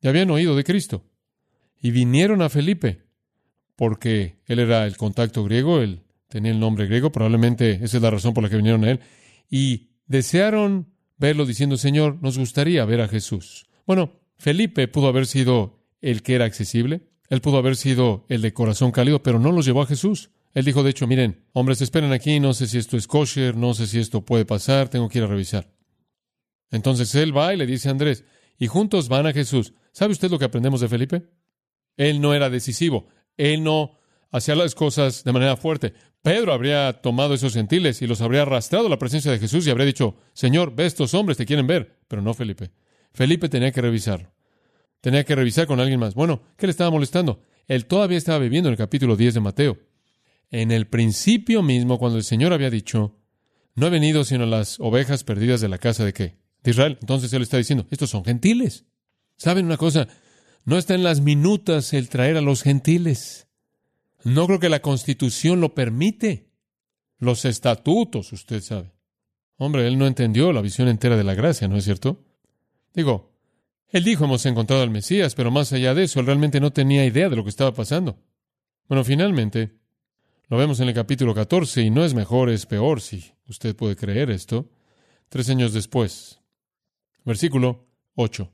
y 0.00 0.08
habían 0.08 0.30
oído 0.30 0.56
de 0.56 0.64
Cristo. 0.64 1.04
Y 1.80 1.92
vinieron 1.92 2.42
a 2.42 2.48
Felipe 2.48 3.02
porque 3.76 4.40
él 4.46 4.58
era 4.58 4.86
el 4.86 4.96
contacto 4.96 5.44
griego, 5.44 5.80
él 5.80 6.02
tenía 6.26 6.50
el 6.50 6.58
nombre 6.58 6.86
griego, 6.86 7.12
probablemente 7.12 7.74
esa 7.84 7.98
es 7.98 8.02
la 8.02 8.10
razón 8.10 8.34
por 8.34 8.42
la 8.42 8.50
que 8.50 8.56
vinieron 8.56 8.84
a 8.84 8.90
él. 8.90 9.00
Y 9.48 9.91
desearon 10.12 10.92
verlo 11.16 11.46
diciendo, 11.46 11.78
Señor, 11.78 12.18
nos 12.20 12.36
gustaría 12.36 12.84
ver 12.84 13.00
a 13.00 13.08
Jesús. 13.08 13.66
Bueno, 13.86 14.20
Felipe 14.36 14.86
pudo 14.86 15.08
haber 15.08 15.26
sido 15.26 15.80
el 16.02 16.22
que 16.22 16.34
era 16.34 16.44
accesible, 16.44 17.08
él 17.30 17.40
pudo 17.40 17.56
haber 17.56 17.76
sido 17.76 18.26
el 18.28 18.42
de 18.42 18.52
corazón 18.52 18.92
cálido, 18.92 19.22
pero 19.22 19.38
no 19.38 19.52
los 19.52 19.64
llevó 19.64 19.80
a 19.80 19.86
Jesús. 19.86 20.30
Él 20.52 20.66
dijo, 20.66 20.82
de 20.82 20.90
hecho, 20.90 21.06
miren, 21.06 21.46
hombres, 21.54 21.80
esperen 21.80 22.12
aquí, 22.12 22.40
no 22.40 22.52
sé 22.52 22.66
si 22.66 22.76
esto 22.76 22.98
es 22.98 23.06
kosher, 23.06 23.56
no 23.56 23.72
sé 23.72 23.86
si 23.86 24.00
esto 24.00 24.22
puede 24.22 24.44
pasar, 24.44 24.90
tengo 24.90 25.08
que 25.08 25.18
ir 25.18 25.24
a 25.24 25.28
revisar. 25.28 25.72
Entonces 26.70 27.14
él 27.14 27.34
va 27.34 27.54
y 27.54 27.56
le 27.56 27.64
dice 27.64 27.88
a 27.88 27.92
Andrés, 27.92 28.26
y 28.58 28.66
juntos 28.66 29.08
van 29.08 29.26
a 29.26 29.32
Jesús. 29.32 29.72
¿Sabe 29.92 30.12
usted 30.12 30.30
lo 30.30 30.38
que 30.38 30.44
aprendemos 30.44 30.82
de 30.82 30.88
Felipe? 30.88 31.30
Él 31.96 32.20
no 32.20 32.34
era 32.34 32.50
decisivo, 32.50 33.08
él 33.38 33.64
no 33.64 33.98
hacía 34.30 34.56
las 34.56 34.74
cosas 34.74 35.24
de 35.24 35.32
manera 35.32 35.56
fuerte. 35.56 35.94
Pedro 36.22 36.52
habría 36.52 36.92
tomado 37.02 37.34
esos 37.34 37.54
gentiles 37.54 38.00
y 38.00 38.06
los 38.06 38.20
habría 38.20 38.42
arrastrado 38.42 38.86
a 38.86 38.90
la 38.90 38.98
presencia 38.98 39.32
de 39.32 39.40
Jesús 39.40 39.66
y 39.66 39.70
habría 39.70 39.86
dicho, 39.86 40.16
Señor, 40.34 40.74
ve 40.74 40.86
estos 40.86 41.14
hombres, 41.14 41.36
te 41.36 41.46
quieren 41.46 41.66
ver, 41.66 41.98
pero 42.06 42.22
no 42.22 42.32
Felipe. 42.32 42.70
Felipe 43.12 43.48
tenía 43.48 43.72
que 43.72 43.82
revisarlo. 43.82 44.32
Tenía 45.00 45.24
que 45.24 45.34
revisar 45.34 45.66
con 45.66 45.80
alguien 45.80 45.98
más. 45.98 46.14
Bueno, 46.14 46.42
¿qué 46.56 46.68
le 46.68 46.70
estaba 46.70 46.90
molestando? 46.90 47.42
Él 47.66 47.86
todavía 47.86 48.18
estaba 48.18 48.38
viviendo 48.38 48.68
en 48.68 48.74
el 48.74 48.78
capítulo 48.78 49.16
10 49.16 49.34
de 49.34 49.40
Mateo. 49.40 49.78
En 50.50 50.70
el 50.70 50.86
principio 50.86 51.60
mismo, 51.62 51.98
cuando 51.98 52.18
el 52.18 52.24
Señor 52.24 52.52
había 52.52 52.70
dicho, 52.70 53.16
no 53.74 53.88
he 53.88 53.90
venido 53.90 54.24
sino 54.24 54.46
las 54.46 54.78
ovejas 54.78 55.24
perdidas 55.24 55.60
de 55.60 55.68
la 55.68 55.78
casa 55.78 56.04
de 56.04 56.12
qué? 56.12 56.36
De 56.62 56.70
Israel. 56.70 56.98
Entonces 57.00 57.32
Él 57.32 57.42
está 57.42 57.56
diciendo, 57.56 57.86
estos 57.90 58.10
son 58.10 58.24
gentiles. 58.24 58.84
¿Saben 59.36 59.66
una 59.66 59.76
cosa? 59.76 60.06
No 60.64 60.78
está 60.78 60.94
en 60.94 61.02
las 61.02 61.20
minutas 61.20 61.92
el 61.94 62.08
traer 62.08 62.36
a 62.36 62.42
los 62.42 62.62
gentiles. 62.62 63.48
No 64.24 64.46
creo 64.46 64.58
que 64.58 64.68
la 64.68 64.82
constitución 64.82 65.60
lo 65.60 65.74
permite. 65.74 66.48
Los 67.18 67.44
estatutos, 67.44 68.32
usted 68.32 68.60
sabe. 68.60 68.92
Hombre, 69.56 69.86
él 69.86 69.98
no 69.98 70.06
entendió 70.06 70.52
la 70.52 70.60
visión 70.60 70.88
entera 70.88 71.16
de 71.16 71.24
la 71.24 71.34
gracia, 71.34 71.68
¿no 71.68 71.76
es 71.76 71.84
cierto? 71.84 72.24
Digo, 72.94 73.32
él 73.88 74.04
dijo 74.04 74.24
hemos 74.24 74.44
encontrado 74.46 74.82
al 74.82 74.90
Mesías, 74.90 75.34
pero 75.34 75.50
más 75.50 75.72
allá 75.72 75.94
de 75.94 76.04
eso, 76.04 76.18
él 76.20 76.26
realmente 76.26 76.60
no 76.60 76.72
tenía 76.72 77.04
idea 77.04 77.28
de 77.28 77.36
lo 77.36 77.44
que 77.44 77.50
estaba 77.50 77.72
pasando. 77.72 78.18
Bueno, 78.88 79.04
finalmente, 79.04 79.78
lo 80.48 80.56
vemos 80.56 80.80
en 80.80 80.88
el 80.88 80.94
capítulo 80.94 81.34
14 81.34 81.82
y 81.82 81.90
no 81.90 82.04
es 82.04 82.14
mejor, 82.14 82.50
es 82.50 82.66
peor, 82.66 83.00
si 83.00 83.32
usted 83.48 83.76
puede 83.76 83.96
creer 83.96 84.30
esto. 84.30 84.70
Tres 85.28 85.48
años 85.48 85.72
después, 85.72 86.40
versículo 87.24 87.86
8. 88.16 88.50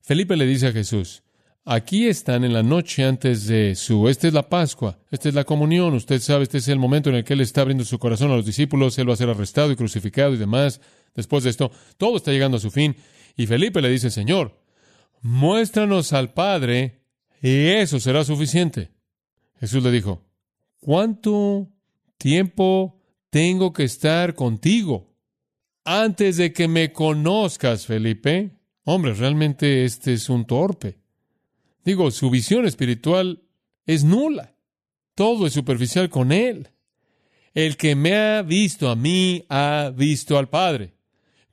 Felipe 0.00 0.36
le 0.36 0.46
dice 0.46 0.68
a 0.68 0.72
Jesús, 0.72 1.22
aquí 1.66 2.06
están 2.06 2.44
en 2.44 2.52
la 2.52 2.62
noche 2.62 3.04
antes 3.04 3.46
de 3.46 3.74
su, 3.74 4.08
esta 4.08 4.28
es 4.28 4.32
la 4.32 4.48
Pascua, 4.48 4.98
esta 5.10 5.28
es 5.28 5.34
la 5.34 5.44
comunión, 5.44 5.94
usted 5.94 6.20
sabe, 6.20 6.44
este 6.44 6.58
es 6.58 6.68
el 6.68 6.78
momento 6.78 7.10
en 7.10 7.16
el 7.16 7.24
que 7.24 7.34
Él 7.34 7.40
está 7.40 7.60
abriendo 7.60 7.84
su 7.84 7.98
corazón 7.98 8.30
a 8.30 8.36
los 8.36 8.46
discípulos, 8.46 8.96
Él 8.98 9.08
va 9.08 9.14
a 9.14 9.16
ser 9.16 9.28
arrestado 9.28 9.72
y 9.72 9.76
crucificado 9.76 10.32
y 10.32 10.38
demás. 10.38 10.80
Después 11.14 11.44
de 11.44 11.50
esto, 11.50 11.72
todo 11.98 12.16
está 12.16 12.30
llegando 12.30 12.58
a 12.58 12.60
su 12.60 12.70
fin. 12.70 12.96
Y 13.36 13.46
Felipe 13.46 13.82
le 13.82 13.90
dice, 13.90 14.10
Señor, 14.10 14.62
muéstranos 15.22 16.12
al 16.12 16.32
Padre 16.32 17.02
y 17.42 17.66
eso 17.66 17.98
será 17.98 18.24
suficiente. 18.24 18.92
Jesús 19.58 19.82
le 19.82 19.90
dijo, 19.90 20.22
¿cuánto 20.78 21.68
tiempo 22.16 23.02
tengo 23.30 23.72
que 23.72 23.84
estar 23.84 24.34
contigo 24.34 25.14
antes 25.84 26.36
de 26.36 26.52
que 26.52 26.68
me 26.68 26.92
conozcas, 26.92 27.86
Felipe? 27.86 28.52
Hombre, 28.84 29.14
realmente 29.14 29.84
este 29.84 30.12
es 30.12 30.28
un 30.28 30.46
torpe. 30.46 31.05
Digo, 31.86 32.10
su 32.10 32.30
visión 32.30 32.66
espiritual 32.66 33.44
es 33.86 34.02
nula. 34.02 34.56
Todo 35.14 35.46
es 35.46 35.52
superficial 35.52 36.10
con 36.10 36.32
él. 36.32 36.70
El 37.54 37.76
que 37.76 37.94
me 37.94 38.16
ha 38.16 38.42
visto 38.42 38.90
a 38.90 38.96
mí 38.96 39.44
ha 39.48 39.92
visto 39.96 40.36
al 40.36 40.48
Padre. 40.48 40.94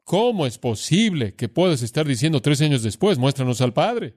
¿Cómo 0.03 0.47
es 0.47 0.57
posible 0.57 1.35
que 1.35 1.49
puedas 1.49 1.83
estar 1.83 2.07
diciendo 2.07 2.41
tres 2.41 2.61
años 2.61 2.81
después, 2.81 3.19
muéstranos 3.19 3.61
al 3.61 3.73
Padre? 3.73 4.15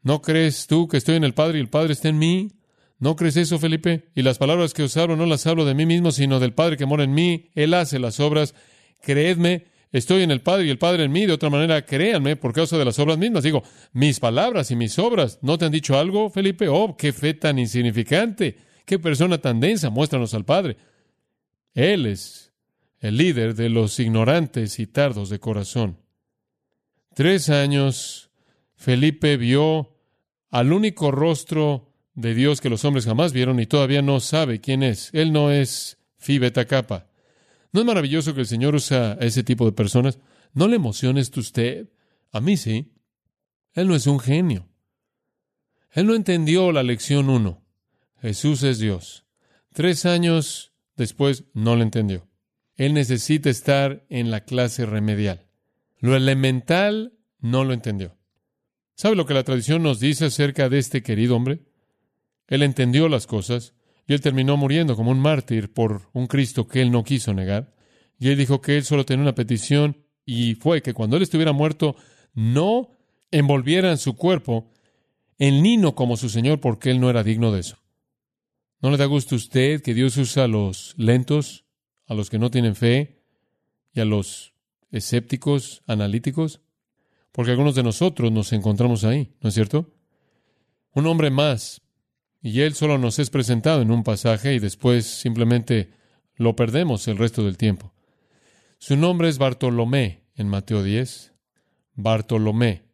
¿No 0.00 0.22
crees 0.22 0.66
tú 0.66 0.88
que 0.88 0.96
estoy 0.96 1.16
en 1.16 1.24
el 1.24 1.34
Padre 1.34 1.58
y 1.58 1.60
el 1.60 1.68
Padre 1.68 1.92
está 1.92 2.08
en 2.08 2.18
mí? 2.18 2.52
¿No 2.98 3.16
crees 3.16 3.36
eso, 3.36 3.58
Felipe? 3.58 4.08
Y 4.14 4.22
las 4.22 4.38
palabras 4.38 4.72
que 4.72 4.82
os 4.82 4.96
hablo 4.96 5.14
no 5.14 5.26
las 5.26 5.46
hablo 5.46 5.66
de 5.66 5.74
mí 5.74 5.84
mismo, 5.84 6.10
sino 6.10 6.40
del 6.40 6.54
Padre 6.54 6.78
que 6.78 6.86
mora 6.86 7.04
en 7.04 7.12
mí. 7.12 7.50
Él 7.54 7.74
hace 7.74 7.98
las 7.98 8.18
obras. 8.18 8.54
Creedme, 9.02 9.66
Estoy 9.92 10.22
en 10.22 10.30
el 10.30 10.40
Padre 10.40 10.66
y 10.66 10.70
el 10.70 10.78
Padre 10.78 11.04
en 11.04 11.12
mí. 11.12 11.26
De 11.26 11.32
otra 11.32 11.50
manera, 11.50 11.84
créanme 11.84 12.36
por 12.36 12.52
causa 12.52 12.76
de 12.76 12.84
las 12.84 12.98
obras 12.98 13.18
mismas. 13.18 13.44
Digo, 13.44 13.62
mis 13.92 14.20
palabras 14.20 14.70
y 14.70 14.76
mis 14.76 14.98
obras. 14.98 15.38
¿No 15.42 15.58
te 15.58 15.64
han 15.64 15.72
dicho 15.72 15.98
algo, 15.98 16.30
Felipe? 16.30 16.68
Oh, 16.68 16.96
qué 16.96 17.12
fe 17.12 17.34
tan 17.34 17.58
insignificante. 17.58 18.58
Qué 18.84 18.98
persona 18.98 19.38
tan 19.38 19.60
densa. 19.60 19.90
Muéstranos 19.90 20.34
al 20.34 20.44
Padre. 20.44 20.76
Él 21.74 22.06
es 22.06 22.52
el 23.00 23.16
líder 23.16 23.54
de 23.54 23.68
los 23.68 23.98
ignorantes 24.00 24.78
y 24.78 24.86
tardos 24.86 25.30
de 25.30 25.38
corazón. 25.38 25.98
Tres 27.14 27.48
años, 27.48 28.30
Felipe 28.74 29.36
vio 29.36 29.96
al 30.50 30.72
único 30.72 31.10
rostro 31.10 31.92
de 32.14 32.34
Dios 32.34 32.60
que 32.60 32.70
los 32.70 32.84
hombres 32.84 33.04
jamás 33.04 33.32
vieron 33.32 33.60
y 33.60 33.66
todavía 33.66 34.02
no 34.02 34.20
sabe 34.20 34.60
quién 34.60 34.82
es. 34.82 35.10
Él 35.12 35.32
no 35.32 35.50
es 35.50 35.98
Phi 36.18 36.38
Beta 36.38 36.64
Kappa. 36.64 37.06
¿No 37.72 37.80
es 37.80 37.86
maravilloso 37.86 38.34
que 38.34 38.40
el 38.40 38.46
Señor 38.46 38.74
usa 38.74 39.12
a 39.12 39.24
ese 39.24 39.42
tipo 39.42 39.64
de 39.64 39.72
personas? 39.72 40.18
¿No 40.52 40.68
le 40.68 40.76
emociona 40.76 41.20
esto 41.20 41.40
usted? 41.40 41.90
A 42.32 42.40
mí 42.40 42.56
sí. 42.56 42.92
Él 43.74 43.88
no 43.88 43.94
es 43.94 44.06
un 44.06 44.20
genio. 44.20 44.68
Él 45.92 46.06
no 46.06 46.14
entendió 46.14 46.72
la 46.72 46.82
lección 46.82 47.30
uno. 47.30 47.64
Jesús 48.20 48.62
es 48.62 48.78
Dios. 48.78 49.26
Tres 49.72 50.06
años 50.06 50.72
después 50.96 51.44
no 51.52 51.76
lo 51.76 51.82
entendió. 51.82 52.28
Él 52.76 52.94
necesita 52.94 53.50
estar 53.50 54.06
en 54.08 54.30
la 54.30 54.44
clase 54.44 54.86
remedial. 54.86 55.46
Lo 55.98 56.16
elemental 56.16 57.14
no 57.40 57.64
lo 57.64 57.72
entendió. 57.72 58.16
¿Sabe 58.94 59.16
lo 59.16 59.26
que 59.26 59.34
la 59.34 59.44
tradición 59.44 59.82
nos 59.82 60.00
dice 60.00 60.26
acerca 60.26 60.68
de 60.68 60.78
este 60.78 61.02
querido 61.02 61.36
hombre? 61.36 61.60
Él 62.48 62.62
entendió 62.62 63.08
las 63.08 63.26
cosas, 63.26 63.74
y 64.06 64.14
él 64.14 64.20
terminó 64.20 64.56
muriendo 64.56 64.94
como 64.94 65.10
un 65.10 65.18
mártir 65.18 65.72
por 65.72 66.08
un 66.12 66.26
Cristo 66.26 66.68
que 66.68 66.80
él 66.80 66.90
no 66.90 67.02
quiso 67.02 67.34
negar. 67.34 67.74
Y 68.18 68.28
él 68.28 68.38
dijo 68.38 68.60
que 68.60 68.76
él 68.76 68.84
solo 68.84 69.04
tenía 69.04 69.22
una 69.22 69.34
petición 69.34 70.04
y 70.24 70.54
fue 70.54 70.80
que 70.82 70.94
cuando 70.94 71.16
él 71.16 71.22
estuviera 71.22 71.52
muerto 71.52 71.96
no 72.34 72.90
envolvieran 73.30 73.98
su 73.98 74.16
cuerpo 74.16 74.70
en 75.38 75.62
lino 75.62 75.94
como 75.94 76.16
su 76.16 76.28
Señor 76.28 76.60
porque 76.60 76.90
él 76.90 77.00
no 77.00 77.10
era 77.10 77.24
digno 77.24 77.52
de 77.52 77.60
eso. 77.60 77.78
¿No 78.80 78.90
le 78.90 78.96
da 78.96 79.06
gusto 79.06 79.34
a 79.34 79.38
usted 79.38 79.82
que 79.82 79.94
Dios 79.94 80.16
usa 80.16 80.44
a 80.44 80.48
los 80.48 80.94
lentos, 80.96 81.64
a 82.06 82.14
los 82.14 82.30
que 82.30 82.38
no 82.38 82.50
tienen 82.50 82.76
fe 82.76 83.22
y 83.92 84.00
a 84.00 84.04
los 84.04 84.54
escépticos, 84.92 85.82
analíticos? 85.86 86.60
Porque 87.32 87.50
algunos 87.50 87.74
de 87.74 87.82
nosotros 87.82 88.30
nos 88.30 88.52
encontramos 88.52 89.04
ahí, 89.04 89.34
¿no 89.40 89.48
es 89.48 89.54
cierto? 89.54 89.92
Un 90.92 91.06
hombre 91.06 91.30
más 91.30 91.82
y 92.46 92.60
Él 92.60 92.74
solo 92.74 92.96
nos 92.96 93.18
es 93.18 93.28
presentado 93.28 93.82
en 93.82 93.90
un 93.90 94.04
pasaje 94.04 94.54
y 94.54 94.60
después 94.60 95.04
simplemente 95.04 95.90
lo 96.36 96.54
perdemos 96.54 97.08
el 97.08 97.18
resto 97.18 97.44
del 97.44 97.56
tiempo. 97.56 97.92
Su 98.78 98.96
nombre 98.96 99.28
es 99.28 99.38
Bartolomé 99.38 100.22
en 100.36 100.46
Mateo 100.46 100.84
10. 100.84 101.32
Bartolomé. 101.94 102.84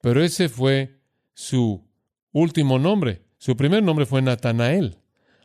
Pero 0.00 0.22
ese 0.22 0.48
fue 0.48 1.00
su 1.34 1.84
último 2.30 2.78
nombre. 2.78 3.22
Su 3.38 3.56
primer 3.56 3.82
nombre 3.82 4.06
fue 4.06 4.22
Natanael. 4.22 4.98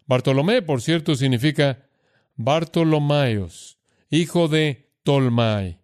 Bartolomé, 0.05 0.61
por 0.61 0.83
cierto, 0.83 1.15
significa 1.15 1.89
Bartolomaios, 2.35 3.79
hijo 4.11 4.47
de 4.49 4.91
Tolmai. 5.01 5.79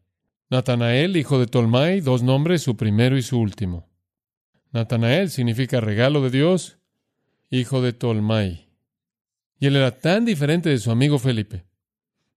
Natanael, 0.51 1.17
hijo 1.17 1.39
de 1.39 1.47
Tolmai, 1.47 2.01
dos 2.01 2.21
nombres, 2.21 2.61
su 2.61 2.77
primero 2.77 3.17
y 3.17 3.23
su 3.23 3.39
último. 3.39 3.89
Natanael 4.71 5.31
significa 5.31 5.81
regalo 5.81 6.21
de 6.21 6.29
Dios 6.29 6.77
hijo 7.59 7.81
de 7.81 7.93
Tolmai. 7.93 8.69
Y 9.59 9.67
él 9.67 9.75
era 9.75 9.91
tan 9.99 10.25
diferente 10.25 10.69
de 10.69 10.79
su 10.79 10.91
amigo 10.91 11.19
Felipe. 11.19 11.65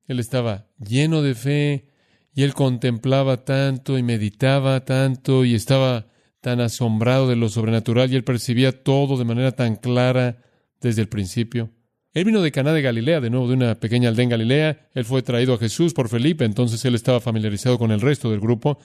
Él 0.06 0.20
estaba 0.20 0.68
lleno 0.78 1.22
de 1.22 1.34
fe 1.34 1.88
y 2.34 2.42
él 2.42 2.54
contemplaba 2.54 3.44
tanto 3.44 3.98
y 3.98 4.02
meditaba 4.02 4.84
tanto 4.84 5.44
y 5.44 5.54
estaba 5.54 6.08
tan 6.40 6.60
asombrado 6.60 7.28
de 7.28 7.36
lo 7.36 7.48
sobrenatural 7.48 8.12
y 8.12 8.16
él 8.16 8.24
percibía 8.24 8.84
todo 8.84 9.16
de 9.16 9.24
manera 9.24 9.52
tan 9.52 9.76
clara 9.76 10.42
desde 10.80 11.02
el 11.02 11.08
principio. 11.08 11.70
Él 12.12 12.24
vino 12.24 12.40
de 12.40 12.52
Caná 12.52 12.72
de 12.72 12.82
Galilea, 12.82 13.20
de 13.20 13.30
nuevo 13.30 13.48
de 13.48 13.54
una 13.54 13.80
pequeña 13.80 14.08
aldea 14.08 14.24
en 14.24 14.30
Galilea. 14.30 14.88
Él 14.94 15.04
fue 15.04 15.22
traído 15.22 15.54
a 15.54 15.58
Jesús 15.58 15.92
por 15.92 16.08
Felipe, 16.08 16.44
entonces 16.44 16.84
él 16.84 16.94
estaba 16.94 17.20
familiarizado 17.20 17.78
con 17.78 17.90
el 17.90 18.00
resto 18.00 18.30
del 18.30 18.40
grupo. 18.40 18.78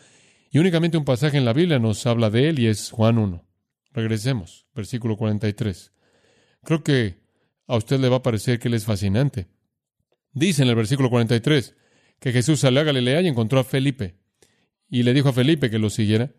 Y 0.50 0.60
únicamente 0.60 0.98
un 0.98 1.06
pasaje 1.06 1.38
en 1.38 1.46
la 1.46 1.54
Biblia 1.54 1.80
nos 1.80 2.06
habla 2.08 2.30
de 2.30 2.50
él 2.50 2.60
y 2.60 2.68
es 2.68 2.90
Juan 2.90 3.18
1. 3.18 3.46
Regresemos, 3.94 4.66
versículo 4.74 5.16
43. 5.16 5.92
Creo 6.64 6.84
que 6.84 7.20
a 7.68 7.76
usted 7.76 8.00
le 8.00 8.10
va 8.10 8.18
a 8.18 8.24
parecer 8.24 8.60
que 8.60 8.68
él 8.68 8.74
es 8.74 8.86
fascinante. 8.86 9.48
Dice 10.34 10.64
en 10.64 10.70
el 10.70 10.76
versículo 10.76 11.10
43 11.10 11.76
que 12.20 12.32
Jesús 12.32 12.60
salió 12.60 12.82
a 12.82 12.84
Galilea 12.84 13.22
y 13.22 13.28
encontró 13.28 13.60
a 13.60 13.64
Felipe 13.64 14.16
y 14.90 15.04
le 15.04 15.14
dijo 15.14 15.30
a 15.30 15.34
Felipe 15.34 15.70
que 15.70 15.80
lo 15.80 15.90
siguiera. 15.90 16.32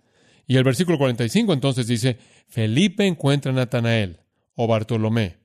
Y 0.46 0.56
el 0.56 0.64
versículo 0.64 0.98
45 0.98 1.52
entonces 1.52 1.86
dice, 1.86 2.18
Felipe 2.48 3.06
encuentra 3.06 3.50
a 3.50 3.54
Natanael 3.54 4.20
o 4.54 4.66
Bartolomé. 4.66 5.38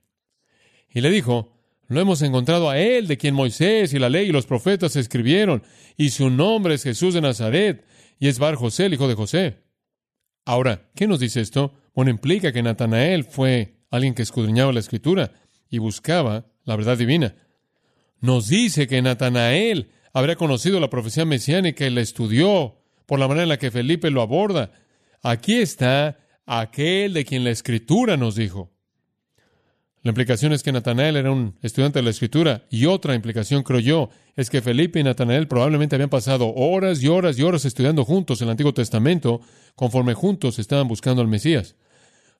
Y 0.92 1.00
le 1.00 1.10
dijo, 1.10 1.56
lo 1.88 2.00
hemos 2.00 2.20
encontrado 2.20 2.68
a 2.68 2.78
él, 2.78 3.06
de 3.06 3.16
quien 3.16 3.34
Moisés 3.34 3.94
y 3.94 3.98
la 3.98 4.10
ley 4.10 4.28
y 4.28 4.32
los 4.32 4.44
profetas 4.44 4.94
escribieron, 4.96 5.62
y 5.96 6.10
su 6.10 6.28
nombre 6.28 6.74
es 6.74 6.82
Jesús 6.82 7.14
de 7.14 7.22
Nazaret, 7.22 7.84
y 8.18 8.28
es 8.28 8.38
Bar 8.38 8.56
José, 8.56 8.86
el 8.86 8.94
hijo 8.94 9.08
de 9.08 9.14
José. 9.14 9.62
Ahora, 10.44 10.90
¿qué 10.94 11.06
nos 11.06 11.20
dice 11.20 11.40
esto? 11.40 11.74
Bueno, 11.94 12.10
implica 12.10 12.52
que 12.52 12.62
Natanael 12.62 13.24
fue 13.24 13.77
alguien 13.90 14.14
que 14.14 14.22
escudriñaba 14.22 14.72
la 14.72 14.80
escritura 14.80 15.32
y 15.68 15.78
buscaba 15.78 16.46
la 16.64 16.76
verdad 16.76 16.98
divina. 16.98 17.34
Nos 18.20 18.48
dice 18.48 18.86
que 18.86 19.00
Natanael 19.02 19.90
habría 20.12 20.36
conocido 20.36 20.80
la 20.80 20.90
profecía 20.90 21.24
mesiánica 21.24 21.86
y 21.86 21.90
la 21.90 22.00
estudió 22.00 22.76
por 23.06 23.18
la 23.18 23.28
manera 23.28 23.44
en 23.44 23.48
la 23.50 23.58
que 23.58 23.70
Felipe 23.70 24.10
lo 24.10 24.22
aborda. 24.22 24.72
Aquí 25.22 25.56
está 25.56 26.18
aquel 26.46 27.12
de 27.12 27.24
quien 27.24 27.44
la 27.44 27.50
escritura 27.50 28.16
nos 28.16 28.34
dijo. 28.34 28.70
La 30.02 30.10
implicación 30.10 30.52
es 30.52 30.62
que 30.62 30.72
Natanael 30.72 31.16
era 31.16 31.30
un 31.30 31.56
estudiante 31.60 31.98
de 31.98 32.04
la 32.04 32.10
Escritura 32.10 32.64
y 32.70 32.86
otra 32.86 33.14
implicación, 33.14 33.64
creo 33.64 33.80
yo, 33.80 34.10
es 34.36 34.48
que 34.48 34.62
Felipe 34.62 35.00
y 35.00 35.02
Natanael 35.02 35.48
probablemente 35.48 35.96
habían 35.96 36.08
pasado 36.08 36.52
horas 36.54 37.02
y 37.02 37.08
horas 37.08 37.38
y 37.38 37.42
horas 37.42 37.64
estudiando 37.64 38.04
juntos 38.04 38.40
el 38.40 38.48
Antiguo 38.48 38.72
Testamento 38.72 39.40
conforme 39.74 40.14
juntos 40.14 40.58
estaban 40.58 40.86
buscando 40.86 41.20
al 41.20 41.28
Mesías. 41.28 41.74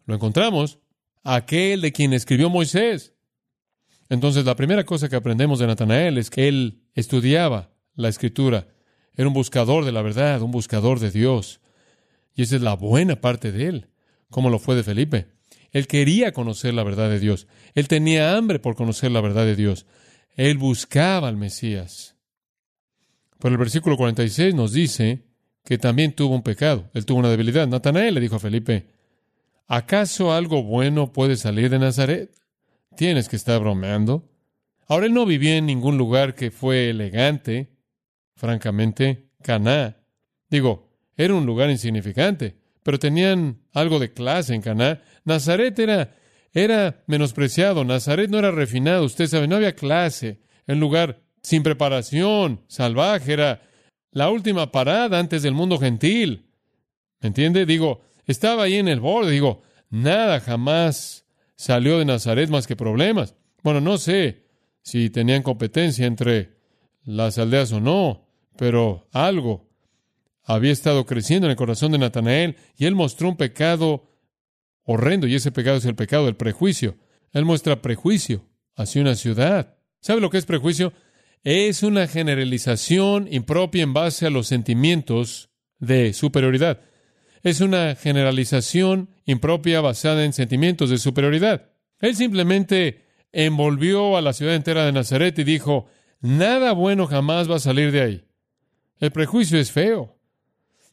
Lo 0.07 0.14
encontramos, 0.14 0.78
aquel 1.25 1.81
de 1.81 1.93
quien 1.93 2.13
escribió 2.13 2.51
Moisés. 2.51 3.15
Entonces, 4.09 4.45
la 4.45 4.57
primera 4.57 4.85
cosa 4.85 5.09
que 5.09 5.17
aprendemos 5.17 5.59
de 5.59 5.67
Natanael 5.67 6.19
es 6.19 6.31
que 6.31 6.49
él 6.49 6.83
estudiaba 6.95 7.71
la 7.95 8.09
Escritura. 8.09 8.69
Era 9.15 9.29
un 9.29 9.35
buscador 9.35 9.85
de 9.85 9.93
la 9.93 10.03
verdad, 10.03 10.41
un 10.43 10.51
buscador 10.51 11.01
de 11.01 11.11
Dios. 11.11 11.61
Y 12.35 12.43
esa 12.43 12.57
es 12.57 12.63
la 12.63 12.75
buena 12.75 13.21
parte 13.21 13.53
de 13.53 13.67
él, 13.67 13.89
como 14.31 14.49
lo 14.49 14.59
fue 14.59 14.77
de 14.77 14.85
Felipe. 14.85 15.27
Él 15.73 15.87
quería 15.87 16.33
conocer 16.33 16.73
la 16.73 16.85
verdad 16.85 17.11
de 17.11 17.19
Dios. 17.19 17.47
Él 17.75 17.89
tenía 17.89 18.37
hambre 18.37 18.59
por 18.59 18.77
conocer 18.77 19.11
la 19.11 19.21
verdad 19.21 19.45
de 19.45 19.57
Dios. 19.57 19.87
Él 20.37 20.57
buscaba 20.57 21.29
al 21.29 21.37
Mesías. 21.37 22.17
Pero 23.39 23.53
el 23.53 23.59
versículo 23.59 23.97
46 23.97 24.55
nos 24.55 24.73
dice 24.73 25.25
que 25.65 25.79
también 25.79 26.13
tuvo 26.13 26.35
un 26.35 26.43
pecado. 26.43 26.89
Él 26.95 27.05
tuvo 27.05 27.19
una 27.19 27.31
debilidad. 27.31 27.67
Natanael 27.67 28.15
le 28.15 28.21
dijo 28.21 28.37
a 28.37 28.41
Felipe, 28.41 28.87
¿acaso 29.69 30.33
algo 30.33 30.65
bueno 30.65 31.13
puede 31.13 31.37
salir 31.37 31.71
de 31.71 31.79
Nazaret? 31.79 32.35
Tienes 32.97 33.29
que 33.29 33.37
estar 33.37 33.61
bromeando. 33.61 34.29
Ahora 34.89 35.07
él 35.07 35.15
no 35.15 35.25
vivía 35.25 35.57
en 35.57 35.67
ningún 35.67 35.97
lugar 35.97 36.35
que 36.35 36.51
fue 36.51 36.91
elegante, 36.91 37.77
francamente, 38.35 39.31
Caná. 39.43 39.99
Digo, 40.51 40.91
era 41.17 41.35
un 41.35 41.47
lugar 41.47 41.71
insignificante 41.71 42.57
pero 42.89 42.99
tenían 42.99 43.61
algo 43.75 43.99
de 43.99 44.15
clase 44.15 44.55
en 44.55 44.63
Caná. 44.63 45.03
Nazaret 45.23 45.79
era, 45.79 46.17
era 46.55 47.03
menospreciado, 47.07 47.85
Nazaret 47.85 48.31
no 48.31 48.39
era 48.39 48.51
refinado, 48.51 49.05
usted 49.05 49.27
sabe, 49.27 49.47
no 49.47 49.57
había 49.57 49.75
clase, 49.75 50.41
en 50.67 50.81
lugar 50.81 51.21
sin 51.43 51.63
preparación, 51.63 52.63
salvaje, 52.67 53.35
era 53.35 53.61
la 54.11 54.31
última 54.31 54.73
parada 54.73 55.19
antes 55.19 55.43
del 55.43 55.53
mundo 55.53 55.79
gentil. 55.79 56.47
¿Me 57.21 57.27
entiende? 57.27 57.67
Digo, 57.67 58.01
estaba 58.28 58.64
ahí 58.64 58.75
en 58.75 58.88
el 58.88 59.00
borde, 59.00 59.32
digo, 59.32 59.62
nada 59.90 60.38
jamás 60.40 61.25
salió 61.56 61.99
de 61.99 62.04
Nazaret 62.04 62.49
más 62.50 62.66
que 62.66 62.76
problemas. 62.76 63.35
Bueno, 63.62 63.80
no 63.80 63.99
sé 63.99 64.44
si 64.82 65.11
tenían 65.11 65.42
competencia 65.42 66.06
entre 66.06 66.56
las 67.04 67.38
aldeas 67.38 67.73
o 67.73 67.80
no, 67.80 68.28
pero 68.56 69.08
algo 69.12 69.68
había 70.44 70.73
estado 70.73 71.04
creciendo 71.06 71.47
en 71.47 71.52
el 71.52 71.56
corazón 71.56 71.92
de 71.92 71.99
Natanael 71.99 72.56
y 72.76 72.87
él 72.87 72.94
mostró 72.94 73.28
un 73.28 73.37
pecado 73.37 74.11
horrendo 74.85 75.26
y 75.26 75.35
ese 75.35 75.52
pecado 75.52 75.76
es 75.76 75.85
el 75.85 75.94
pecado 75.94 76.26
del 76.26 76.37
prejuicio. 76.37 76.97
Él 77.32 77.44
muestra 77.44 77.82
prejuicio 77.82 78.47
hacia 78.76 79.02
una 79.02 79.14
ciudad. 79.14 79.76
¿Sabe 80.00 80.20
lo 80.20 80.30
que 80.30 80.38
es 80.38 80.47
prejuicio? 80.47 80.92
Es 81.44 81.82
una 81.82 82.06
generalización 82.06 83.28
impropia 83.30 83.82
en 83.82 83.92
base 83.92 84.26
a 84.26 84.30
los 84.30 84.47
sentimientos 84.49 85.50
de 85.78 86.12
superioridad. 86.12 86.80
Es 87.49 87.62
una 87.62 87.95
generalización 87.95 89.09
impropia 89.25 89.81
basada 89.81 90.23
en 90.26 90.35
sentimientos 90.35 90.90
de 90.90 90.99
superioridad. 90.99 91.71
Él 91.99 92.14
simplemente 92.14 93.07
envolvió 93.33 94.19
a 94.19 94.21
la 94.21 94.35
ciudad 94.35 94.55
entera 94.55 94.85
de 94.85 94.93
Nazaret 94.93 95.39
y 95.39 95.45
dijo, 95.45 95.87
nada 96.21 96.73
bueno 96.73 97.06
jamás 97.06 97.50
va 97.50 97.56
a 97.56 97.61
salir 97.61 97.91
de 97.91 98.02
ahí. 98.02 98.25
El 99.00 99.13
prejuicio 99.13 99.58
es 99.58 99.73
feo. 99.73 100.19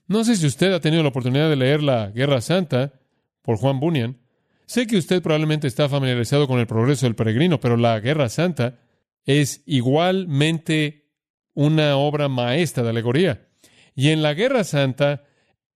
No 0.08 0.24
sé 0.24 0.38
si 0.38 0.48
usted 0.48 0.72
ha 0.72 0.80
tenido 0.80 1.04
la 1.04 1.10
oportunidad 1.10 1.50
de 1.50 1.58
leer 1.58 1.84
La 1.84 2.10
Guerra 2.12 2.40
Santa 2.40 2.94
por 3.42 3.58
Juan 3.58 3.82
Bunyan. 3.82 4.18
Sé 4.66 4.88
que 4.88 4.96
usted 4.96 5.22
probablemente 5.22 5.68
está 5.68 5.90
familiarizado 5.90 6.48
con 6.48 6.62
el 6.62 6.68
progreso 6.68 7.06
del 7.06 7.16
peregrino, 7.16 7.60
pero 7.60 7.76
La 7.76 8.00
Guerra 8.00 8.30
Santa 8.30 8.80
es 9.26 9.62
igualmente 9.66 11.10
una 11.54 11.98
obra 11.98 12.30
maestra 12.30 12.82
de 12.82 12.92
alegoría. 12.92 13.46
Y 13.94 14.12
en 14.12 14.22
la 14.22 14.34
Guerra 14.34 14.64
Santa, 14.64 15.26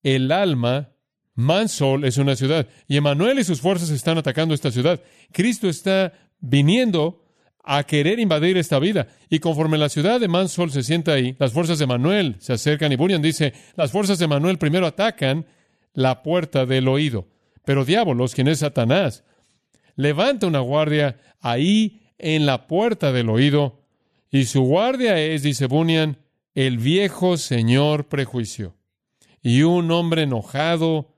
el 0.04 0.32
alma, 0.32 0.90
Mansol 1.36 2.04
es 2.04 2.18
una 2.18 2.36
ciudad, 2.36 2.68
y 2.88 2.98
Emanuel 2.98 3.40
y 3.40 3.44
sus 3.44 3.62
fuerzas 3.62 3.90
están 3.90 4.18
atacando 4.18 4.54
esta 4.54 4.72
ciudad. 4.72 5.02
Cristo 5.32 5.70
está 5.70 6.14
viniendo 6.40 7.26
a 7.64 7.84
querer 7.84 8.20
invadir 8.20 8.58
esta 8.58 8.80
vida. 8.80 9.08
Y 9.30 9.40
conforme 9.40 9.78
la 9.78 9.90
ciudad 9.90 10.20
de 10.20 10.28
Mansol 10.28 10.72
se 10.72 10.82
sienta 10.82 11.14
ahí, 11.14 11.36
las 11.38 11.54
fuerzas 11.54 11.78
de 11.78 11.86
Manuel 11.86 12.36
se 12.40 12.54
acercan 12.54 12.92
y 12.92 12.96
Bunyan 12.96 13.22
dice, 13.22 13.54
las 13.76 13.92
fuerzas 13.92 14.18
de 14.18 14.28
Manuel 14.28 14.58
primero 14.58 14.88
atacan 14.88 15.46
la 15.94 16.24
puerta 16.24 16.66
del 16.66 16.88
oído. 16.88 17.28
Pero 17.66 17.86
diábolos, 17.86 18.34
quien 18.34 18.48
es 18.48 18.60
Satanás, 18.60 19.24
levanta 19.96 20.48
una 20.48 20.60
guardia 20.62 21.18
ahí 21.42 22.02
en 22.18 22.46
la 22.46 22.68
puerta 22.68 23.12
del 23.12 23.30
oído 23.30 23.86
y 24.32 24.46
su 24.46 24.62
guardia 24.62 25.20
es, 25.20 25.44
dice 25.44 25.68
Bunyan, 25.68 26.18
el 26.56 26.78
viejo 26.78 27.38
señor 27.38 28.08
prejuicio. 28.08 28.79
Y 29.41 29.63
un 29.63 29.91
hombre 29.91 30.23
enojado, 30.23 31.13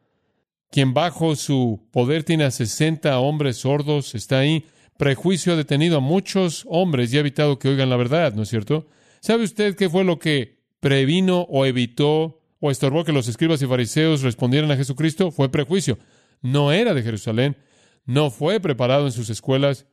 quien 0.69 0.93
bajo 0.93 1.35
su 1.35 1.87
poder 1.91 2.23
tiene 2.23 2.43
a 2.43 2.51
60 2.51 3.19
hombres 3.19 3.57
sordos, 3.57 4.15
está 4.15 4.39
ahí 4.39 4.65
prejuicio 5.01 5.53
ha 5.53 5.55
detenido 5.55 5.97
a 5.97 5.99
muchos 5.99 6.63
hombres 6.69 7.11
y 7.11 7.17
ha 7.17 7.21
evitado 7.21 7.57
que 7.57 7.69
oigan 7.69 7.89
la 7.89 7.97
verdad, 7.97 8.35
¿no 8.35 8.43
es 8.43 8.49
cierto? 8.49 8.85
¿Sabe 9.19 9.43
usted 9.43 9.75
qué 9.75 9.89
fue 9.89 10.03
lo 10.03 10.19
que 10.19 10.59
previno 10.79 11.41
o 11.49 11.65
evitó 11.65 12.39
o 12.59 12.69
estorbó 12.69 13.03
que 13.03 13.11
los 13.11 13.27
escribas 13.27 13.63
y 13.63 13.65
fariseos 13.65 14.21
respondieran 14.21 14.69
a 14.69 14.77
Jesucristo? 14.77 15.31
Fue 15.31 15.49
prejuicio. 15.49 15.97
No 16.41 16.71
era 16.71 16.93
de 16.93 17.01
Jerusalén, 17.01 17.57
no 18.05 18.29
fue 18.29 18.59
preparado 18.59 19.07
en 19.07 19.11
sus 19.11 19.31
escuelas. 19.31 19.87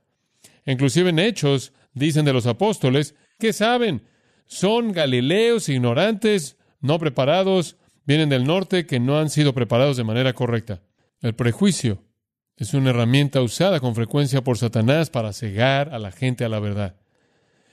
Inclusive 0.66 1.08
en 1.08 1.20
Hechos 1.20 1.72
dicen 1.94 2.26
de 2.26 2.34
los 2.34 2.46
apóstoles 2.46 3.14
que 3.38 3.54
saben, 3.54 4.02
son 4.44 4.92
galileos 4.92 5.70
ignorantes, 5.70 6.58
no 6.82 6.98
preparados, 6.98 7.78
vienen 8.09 8.31
del 8.31 8.44
norte 8.44 8.87
que 8.87 9.01
no 9.01 9.18
han 9.18 9.29
sido 9.29 9.53
preparados 9.53 9.99
de 9.99 10.03
manera 10.03 10.33
correcta. 10.33 10.81
El 11.21 11.35
prejuicio 11.35 12.03
es 12.57 12.73
una 12.73 12.88
herramienta 12.88 13.42
usada 13.42 13.81
con 13.81 13.94
frecuencia 13.94 14.42
por 14.42 14.57
Satanás 14.57 15.11
para 15.11 15.35
cegar 15.35 15.90
a 15.92 15.99
la 15.99 16.11
gente 16.11 16.42
a 16.47 16.49
la 16.49 16.59
verdad. 16.59 16.97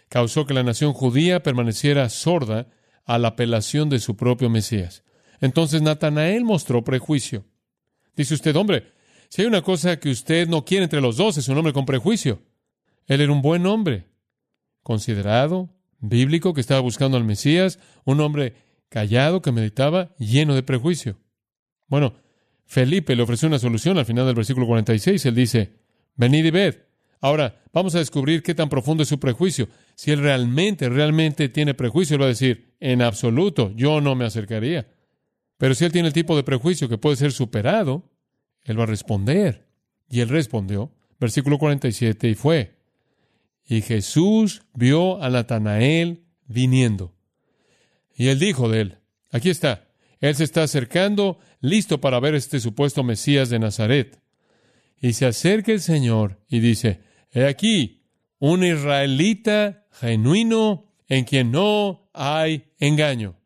Causó 0.10 0.46
que 0.46 0.54
la 0.54 0.64
nación 0.64 0.92
judía 0.92 1.42
permaneciera 1.42 2.10
sorda 2.10 2.68
a 3.06 3.18
la 3.18 3.30
apelación 3.30 3.90
de 3.90 4.00
su 4.00 4.18
propio 4.18 4.50
Mesías. 4.50 5.04
Entonces 5.40 5.82
Natanael 5.82 6.44
mostró 6.44 6.84
prejuicio. 6.84 7.46
Dice 8.18 8.34
usted, 8.34 8.58
hombre, 8.58 8.92
si 9.30 9.42
hay 9.42 9.48
una 9.48 9.62
cosa 9.62 10.02
que 10.02 10.10
usted 10.10 10.50
no 10.50 10.66
quiere 10.66 10.84
entre 10.84 11.00
los 11.00 11.16
dos 11.16 11.38
es 11.38 11.48
un 11.48 11.58
hombre 11.58 11.72
con 11.72 11.86
prejuicio. 11.86 12.42
Él 13.08 13.22
era 13.22 13.32
un 13.32 13.42
buen 13.42 13.66
hombre, 13.66 14.10
considerado, 14.84 15.70
bíblico, 16.00 16.54
que 16.54 16.62
estaba 16.62 16.82
buscando 16.82 17.16
al 17.16 17.24
Mesías, 17.24 17.80
un 18.04 18.20
hombre 18.20 18.65
callado 18.90 19.42
que 19.42 19.52
meditaba, 19.52 20.16
lleno 20.18 20.56
de 20.56 20.64
prejuicio. 20.64 21.18
Bueno, 21.88 22.16
Felipe 22.66 23.16
le 23.16 23.24
ofreció 23.24 23.48
una 23.48 23.60
solución 23.60 23.98
al 23.98 24.06
final 24.06 24.26
del 24.26 24.36
versículo 24.36 24.66
46. 24.66 25.26
Él 25.26 25.36
dice, 25.36 25.74
venid 26.16 26.46
y 26.46 26.52
ved. 26.52 26.76
Ahora, 27.22 27.64
vamos 27.74 27.96
a 27.96 28.00
descubrir 28.00 28.44
qué 28.44 28.54
tan 28.54 28.70
profundo 28.70 29.04
es 29.04 29.10
su 29.10 29.20
prejuicio. 29.20 29.68
Si 29.96 30.12
él 30.12 30.20
realmente, 30.20 30.90
realmente 30.90 31.50
tiene 31.50 31.74
prejuicio, 31.74 32.16
él 32.16 32.22
va 32.22 32.26
a 32.26 32.30
decir, 32.30 32.76
en 32.80 33.02
absoluto, 33.02 33.72
yo 33.76 34.02
no 34.02 34.16
me 34.16 34.26
acercaría. 34.26 34.88
Pero 35.58 35.74
si 35.74 35.86
él 35.86 35.92
tiene 35.92 36.10
el 36.10 36.14
tipo 36.14 36.36
de 36.36 36.44
prejuicio 36.44 36.90
que 36.90 36.98
puede 36.98 37.16
ser 37.16 37.32
superado, 37.32 38.12
él 38.64 38.80
va 38.80 38.84
a 38.84 38.88
responder. 38.88 39.68
Y 40.10 40.20
él 40.20 40.30
respondió, 40.30 40.92
versículo 41.20 41.58
47, 41.58 42.30
y 42.30 42.36
fue. 42.36 42.76
Y 43.68 43.82
Jesús 43.82 44.62
vio 44.74 45.22
a 45.24 45.30
Natanael 45.30 46.26
viniendo. 46.46 47.15
Y 48.16 48.30
él 48.30 48.40
dijo 48.40 48.70
de 48.70 48.82
él, 48.82 48.98
aquí 49.32 49.50
está, 49.50 49.90
él 50.20 50.36
se 50.36 50.46
está 50.46 50.64
acercando, 50.64 51.40
listo 51.60 52.00
para 52.00 52.20
ver 52.20 52.34
este 52.36 52.60
supuesto 52.60 53.04
Mesías 53.04 53.50
de 53.50 53.60
Nazaret. 53.60 54.22
Y 55.00 55.14
se 55.14 55.26
acerca 55.26 55.72
el 55.72 55.82
Señor 55.82 56.42
y 56.48 56.60
dice, 56.60 57.02
he 57.32 57.46
aquí, 57.46 58.06
un 58.40 58.64
israelita 58.64 59.86
genuino 59.92 60.94
en 61.08 61.26
quien 61.26 61.52
no 61.52 62.10
hay 62.14 62.72
engaño. 62.80 63.38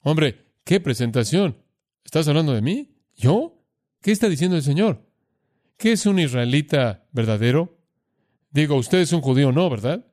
Hombre, 0.00 0.46
qué 0.64 0.80
presentación. 0.80 1.56
¿Estás 2.04 2.26
hablando 2.28 2.52
de 2.52 2.62
mí? 2.62 2.96
¿Yo? 3.16 3.62
¿Qué 4.00 4.12
está 4.12 4.28
diciendo 4.28 4.56
el 4.56 4.62
Señor? 4.62 5.06
¿Qué 5.76 5.92
es 5.92 6.06
un 6.06 6.18
israelita 6.18 7.06
verdadero? 7.12 7.78
Digo, 8.50 8.76
usted 8.76 8.98
es 8.98 9.12
un 9.12 9.20
judío, 9.20 9.52
no, 9.52 9.68
¿verdad? 9.70 10.06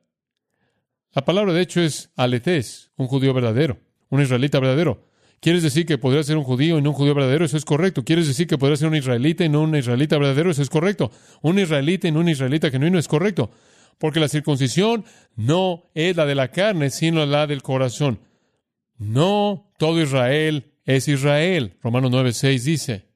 La 1.14 1.24
palabra 1.24 1.52
de 1.52 1.62
hecho 1.62 1.80
es 1.80 2.10
aletés, 2.16 2.92
un 2.96 3.06
judío 3.06 3.32
verdadero, 3.32 3.78
un 4.10 4.20
israelita 4.20 4.60
verdadero. 4.60 5.06
¿Quieres 5.40 5.62
decir 5.62 5.86
que 5.86 5.98
podría 5.98 6.22
ser 6.22 6.36
un 6.36 6.44
judío 6.44 6.78
y 6.78 6.82
no 6.82 6.90
un 6.90 6.96
judío 6.96 7.14
verdadero? 7.14 7.44
Eso 7.44 7.56
es 7.56 7.64
correcto. 7.64 8.04
¿Quieres 8.04 8.26
decir 8.26 8.46
que 8.46 8.58
podría 8.58 8.76
ser 8.76 8.88
un 8.88 8.96
israelita 8.96 9.44
y 9.44 9.48
no 9.48 9.62
un 9.62 9.76
israelita 9.76 10.18
verdadero? 10.18 10.50
Eso 10.50 10.62
es 10.62 10.70
correcto. 10.70 11.10
Un 11.42 11.58
israelita 11.58 12.08
y 12.08 12.12
no 12.12 12.20
un 12.20 12.28
israelita 12.28 12.70
genuino 12.70 12.98
es 12.98 13.06
correcto. 13.06 13.50
Porque 13.98 14.20
la 14.20 14.28
circuncisión 14.28 15.04
no 15.36 15.90
es 15.94 16.16
la 16.16 16.26
de 16.26 16.34
la 16.34 16.48
carne, 16.48 16.90
sino 16.90 17.24
la 17.26 17.46
del 17.46 17.62
corazón. 17.62 18.20
No 18.98 19.72
todo 19.78 20.00
Israel 20.00 20.72
es 20.84 21.08
Israel. 21.08 21.76
Romanos 21.82 22.10
9:6 22.10 22.62
dice, 22.62 23.06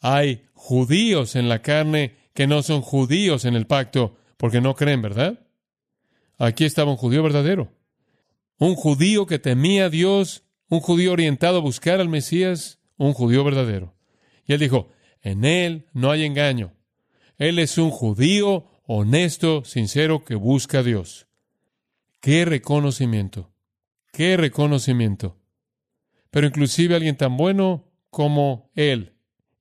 hay 0.00 0.44
judíos 0.54 1.36
en 1.36 1.48
la 1.48 1.62
carne 1.62 2.16
que 2.34 2.46
no 2.46 2.62
son 2.62 2.82
judíos 2.82 3.44
en 3.44 3.54
el 3.54 3.66
pacto 3.66 4.16
porque 4.36 4.60
no 4.60 4.74
creen, 4.74 5.02
¿verdad? 5.02 5.47
Aquí 6.38 6.64
estaba 6.64 6.90
un 6.90 6.96
judío 6.96 7.22
verdadero. 7.22 7.72
Un 8.58 8.74
judío 8.74 9.26
que 9.26 9.38
temía 9.38 9.86
a 9.86 9.90
Dios, 9.90 10.44
un 10.68 10.80
judío 10.80 11.12
orientado 11.12 11.58
a 11.58 11.60
buscar 11.60 12.00
al 12.00 12.08
Mesías, 12.08 12.78
un 12.96 13.12
judío 13.12 13.44
verdadero. 13.44 13.94
Y 14.46 14.52
él 14.52 14.60
dijo, 14.60 14.88
en 15.22 15.44
él 15.44 15.86
no 15.92 16.10
hay 16.10 16.24
engaño. 16.24 16.72
Él 17.36 17.58
es 17.58 17.76
un 17.76 17.90
judío 17.90 18.66
honesto, 18.86 19.64
sincero, 19.64 20.24
que 20.24 20.34
busca 20.34 20.78
a 20.78 20.82
Dios. 20.82 21.26
Qué 22.20 22.44
reconocimiento, 22.44 23.52
qué 24.12 24.36
reconocimiento. 24.36 25.36
Pero 26.30 26.46
inclusive 26.46 26.94
alguien 26.94 27.16
tan 27.16 27.36
bueno 27.36 27.84
como 28.10 28.70
él. 28.74 29.14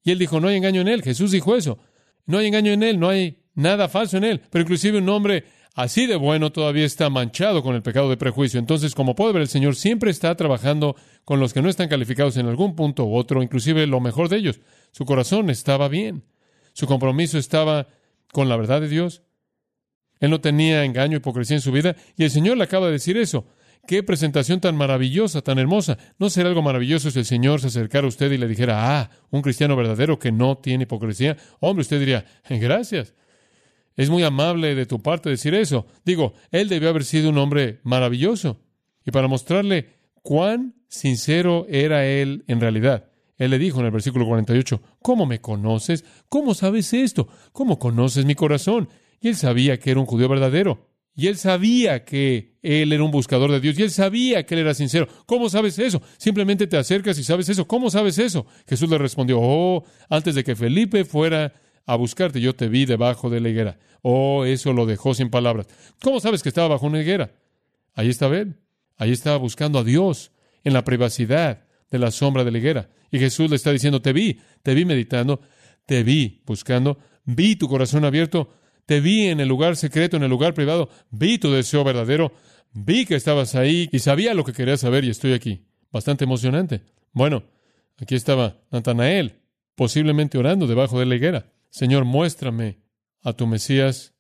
Y 0.04 0.12
él 0.12 0.20
dijo, 0.20 0.40
no 0.40 0.48
hay 0.48 0.58
engaño 0.58 0.82
en 0.82 0.88
él. 0.88 1.04
Jesús 1.04 1.32
dijo 1.32 1.56
eso. 1.56 1.80
No 2.26 2.38
hay 2.38 2.48
engaño 2.48 2.72
en 2.72 2.84
él, 2.84 3.00
no 3.00 3.10
hay 3.10 3.44
nada 3.54 3.90
falso 3.90 4.18
en 4.18 4.24
él. 4.24 4.42
Pero 4.50 4.64
inclusive 4.64 4.98
un 4.98 5.10
hombre 5.10 5.44
así 5.78 6.08
de 6.08 6.16
bueno 6.16 6.52
todavía 6.52 6.86
está 6.86 7.10
manchado 7.10 7.64
con 7.64 7.76
el 7.76 7.84
pecado 7.84 8.10
de 8.10 8.18
prejuicio. 8.18 8.60
Entonces, 8.60 8.96
como 8.96 9.16
puede 9.16 9.32
ver, 9.32 9.44
el 9.44 9.48
Señor 9.48 9.76
siempre 9.76 10.12
está 10.12 10.36
trabajando 10.36 10.96
con 11.24 11.40
los 11.40 11.54
que 11.54 11.62
no 11.62 11.70
están 11.70 11.88
calificados 11.88 12.36
en 12.36 12.48
algún 12.48 12.76
punto 12.76 13.06
u 13.06 13.16
otro, 13.16 13.44
inclusive 13.44 13.86
lo 13.88 14.02
mejor 14.02 14.28
de 14.28 14.38
ellos. 14.38 14.60
Su 14.92 15.06
corazón 15.06 15.50
estaba 15.52 15.88
bien. 15.88 16.24
Su 16.74 16.88
compromiso 16.88 17.38
estaba 17.38 17.88
con 18.34 18.50
la 18.50 18.58
verdad 18.58 18.82
de 18.82 18.90
Dios. 18.90 19.22
Él 20.20 20.32
no 20.32 20.42
tenía 20.42 20.84
engaño, 20.84 21.18
hipocresía 21.18 21.58
en 21.58 21.62
su 21.62 21.72
vida, 21.72 21.96
y 22.18 22.24
el 22.24 22.32
Señor 22.32 22.58
le 22.58 22.64
acaba 22.64 22.88
de 22.88 22.94
decir 22.94 23.16
eso. 23.16 23.46
Qué 23.88 24.02
presentación 24.02 24.60
tan 24.60 24.76
maravillosa, 24.76 25.42
tan 25.44 25.60
hermosa. 25.60 25.98
¿No 26.18 26.32
sería 26.32 26.50
algo 26.50 26.64
maravilloso 26.64 27.12
si 27.12 27.20
el 27.20 27.26
Señor 27.26 27.62
se 27.62 27.68
acercara 27.68 28.06
a 28.06 28.10
usted 28.10 28.32
y 28.32 28.38
le 28.38 28.48
dijera, 28.48 29.00
ah, 29.00 29.10
un 29.30 29.44
cristiano 29.44 29.76
verdadero 29.76 30.18
que 30.18 30.32
no 30.32 30.58
tiene 30.58 30.84
hipocresía? 30.84 31.38
Hombre, 31.60 31.84
usted 31.84 32.00
diría, 32.00 32.26
gracias. 32.50 33.14
Es 33.98 34.10
muy 34.12 34.24
amable 34.24 34.76
de 34.76 34.86
tu 34.86 35.02
parte 35.02 35.30
decir 35.30 35.56
eso. 35.56 35.88
Digo, 36.06 36.34
él 36.52 36.70
debió 36.70 36.90
haber 36.90 37.04
sido 37.04 37.30
un 37.30 37.38
hombre 37.40 37.82
maravilloso. 37.84 38.62
Y 39.04 39.12
para 39.12 39.28
mostrarle 39.28 39.90
cuán 40.22 40.76
sincero 40.88 41.66
era 41.68 42.06
él 42.06 42.44
en 42.48 42.62
realidad, 42.62 43.10
él 43.38 43.52
le 43.52 43.60
dijo 43.60 43.80
en 43.80 43.88
el 43.88 43.92
versículo 43.92 44.26
48, 44.26 44.82
¿cómo 45.02 45.26
me 45.26 45.42
conoces? 45.42 46.06
¿Cómo 46.30 46.54
sabes 46.54 46.94
esto? 46.94 47.28
¿Cómo 47.52 47.80
conoces 47.80 48.26
mi 48.26 48.36
corazón? 48.36 48.88
Y 49.20 49.30
él 49.30 49.36
sabía 49.36 49.80
que 49.80 49.92
era 49.92 50.00
un 50.00 50.06
judío 50.06 50.30
verdadero. 50.30 50.88
Y 51.16 51.28
él 51.28 51.38
sabía 51.38 52.06
que 52.06 52.60
él 52.62 52.94
era 52.94 53.04
un 53.04 53.10
buscador 53.10 53.52
de 53.52 53.60
Dios. 53.60 53.78
Y 53.80 53.84
él 53.84 53.90
sabía 53.90 54.46
que 54.46 54.54
él 54.54 54.62
era 54.62 54.76
sincero. 54.76 55.08
¿Cómo 55.26 55.50
sabes 55.50 55.80
eso? 55.80 56.02
Simplemente 56.18 56.68
te 56.68 56.78
acercas 56.78 57.18
y 57.18 57.24
sabes 57.24 57.50
eso. 57.50 57.68
¿Cómo 57.68 57.90
sabes 57.90 58.20
eso? 58.20 58.46
Jesús 58.68 58.88
le 58.88 59.00
respondió, 59.00 59.40
oh, 59.42 59.84
antes 60.10 60.36
de 60.36 60.44
que 60.44 60.56
Felipe 60.56 61.06
fuera 61.06 61.54
a 61.88 61.96
buscarte, 61.96 62.42
yo 62.42 62.54
te 62.54 62.68
vi 62.68 62.86
debajo 62.86 63.30
de 63.30 63.40
la 63.40 63.50
higuera. 63.50 63.80
Oh, 64.02 64.46
eso 64.46 64.74
lo 64.74 64.86
dejó 64.86 65.14
sin 65.14 65.30
palabras. 65.30 65.68
¿Cómo 66.04 66.20
sabes 66.20 66.44
que 66.44 66.50
estaba 66.50 66.68
bajo 66.68 66.86
una 66.86 67.02
higuera? 67.02 67.32
Ahí 67.96 68.10
estaba 68.10 68.38
él. 68.38 68.58
Ahí 68.98 69.14
estaba 69.14 69.38
buscando 69.38 69.80
a 69.80 69.84
Dios 69.84 70.32
en 70.66 70.74
la 70.74 70.84
privacidad 70.84 71.66
de 71.90 71.98
la 71.98 72.12
sombra 72.12 72.44
de 72.44 72.52
la 72.52 72.58
higuera. 72.58 72.90
Y 73.10 73.20
Jesús 73.20 73.50
le 73.50 73.56
está 73.56 73.72
diciendo, 73.72 74.02
te 74.02 74.12
vi, 74.12 74.42
te 74.64 74.74
vi 74.74 74.84
meditando, 74.84 75.40
te 75.86 76.04
vi 76.04 76.42
buscando, 76.46 77.00
vi 77.24 77.56
tu 77.56 77.70
corazón 77.70 78.04
abierto, 78.04 78.54
te 78.86 79.00
vi 79.00 79.28
en 79.28 79.40
el 79.40 79.48
lugar 79.48 79.78
secreto, 79.78 80.18
en 80.18 80.24
el 80.24 80.30
lugar 80.30 80.54
privado, 80.54 80.90
vi 81.10 81.38
tu 81.38 81.52
deseo 81.52 81.86
verdadero, 81.86 82.34
vi 82.74 83.06
que 83.06 83.16
estabas 83.16 83.56
ahí 83.56 83.88
y 83.94 84.00
sabía 84.00 84.34
lo 84.34 84.44
que 84.44 84.52
querías 84.52 84.82
saber 84.82 85.06
y 85.06 85.10
estoy 85.10 85.32
aquí. 85.32 85.66
Bastante 85.90 86.26
emocionante. 86.26 86.82
Bueno, 87.14 87.44
aquí 87.98 88.16
estaba 88.16 88.58
Natanael, 88.72 89.36
posiblemente 89.76 90.38
orando 90.38 90.68
debajo 90.68 91.00
de 91.00 91.06
la 91.06 91.16
higuera. 91.16 91.46
Señor, 91.70 92.06
muéstrame 92.06 92.80
a 93.24 93.34
tu 93.34 93.48
Mesías. 93.48 94.14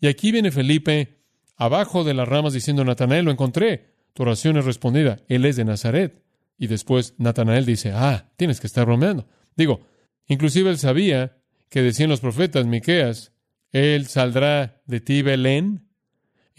Y 0.00 0.08
aquí 0.08 0.32
viene 0.32 0.50
Felipe, 0.50 1.22
abajo 1.56 2.04
de 2.04 2.14
las 2.14 2.28
ramas, 2.28 2.52
diciendo, 2.52 2.84
Natanael, 2.84 3.24
lo 3.24 3.30
encontré. 3.30 3.94
Tu 4.12 4.22
oración 4.22 4.56
es 4.56 4.64
respondida. 4.64 5.18
Él 5.28 5.44
es 5.44 5.56
de 5.56 5.64
Nazaret. 5.64 6.22
Y 6.58 6.66
después 6.66 7.14
Natanael 7.18 7.64
dice, 7.64 7.92
ah, 7.94 8.30
tienes 8.36 8.60
que 8.60 8.66
estar 8.66 8.84
bromeando. 8.84 9.26
Digo, 9.56 9.86
inclusive 10.26 10.70
él 10.70 10.78
sabía 10.78 11.38
que 11.68 11.82
decían 11.82 12.10
los 12.10 12.20
profetas, 12.20 12.66
Miqueas, 12.66 13.32
él 13.72 14.08
saldrá 14.08 14.82
de 14.86 15.00
ti, 15.00 15.22
Belén, 15.22 15.90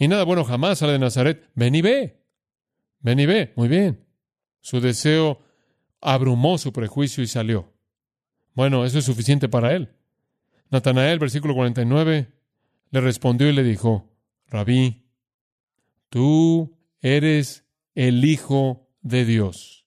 y 0.02 0.08
nada 0.08 0.24
bueno 0.24 0.42
jamás 0.42 0.80
sale 0.80 0.94
de 0.94 0.98
Nazaret. 0.98 1.48
Ven 1.54 1.76
y 1.76 1.80
ve. 1.80 2.20
Ven 2.98 3.20
y 3.20 3.26
ve. 3.26 3.52
Muy 3.54 3.68
bien. 3.68 4.04
Su 4.60 4.80
deseo 4.80 5.40
abrumó 6.00 6.58
su 6.58 6.72
prejuicio 6.72 7.22
y 7.22 7.28
salió. 7.28 7.72
Bueno, 8.54 8.84
eso 8.84 8.98
es 8.98 9.04
suficiente 9.04 9.48
para 9.48 9.74
él. 9.74 9.94
Natanael, 10.72 11.18
versículo 11.18 11.54
49, 11.54 12.32
le 12.90 13.00
respondió 13.02 13.48
y 13.48 13.52
le 13.52 13.62
dijo, 13.62 14.10
Rabí, 14.48 15.04
tú 16.08 16.78
eres 17.02 17.66
el 17.94 18.24
Hijo 18.24 18.88
de 19.02 19.26
Dios. 19.26 19.84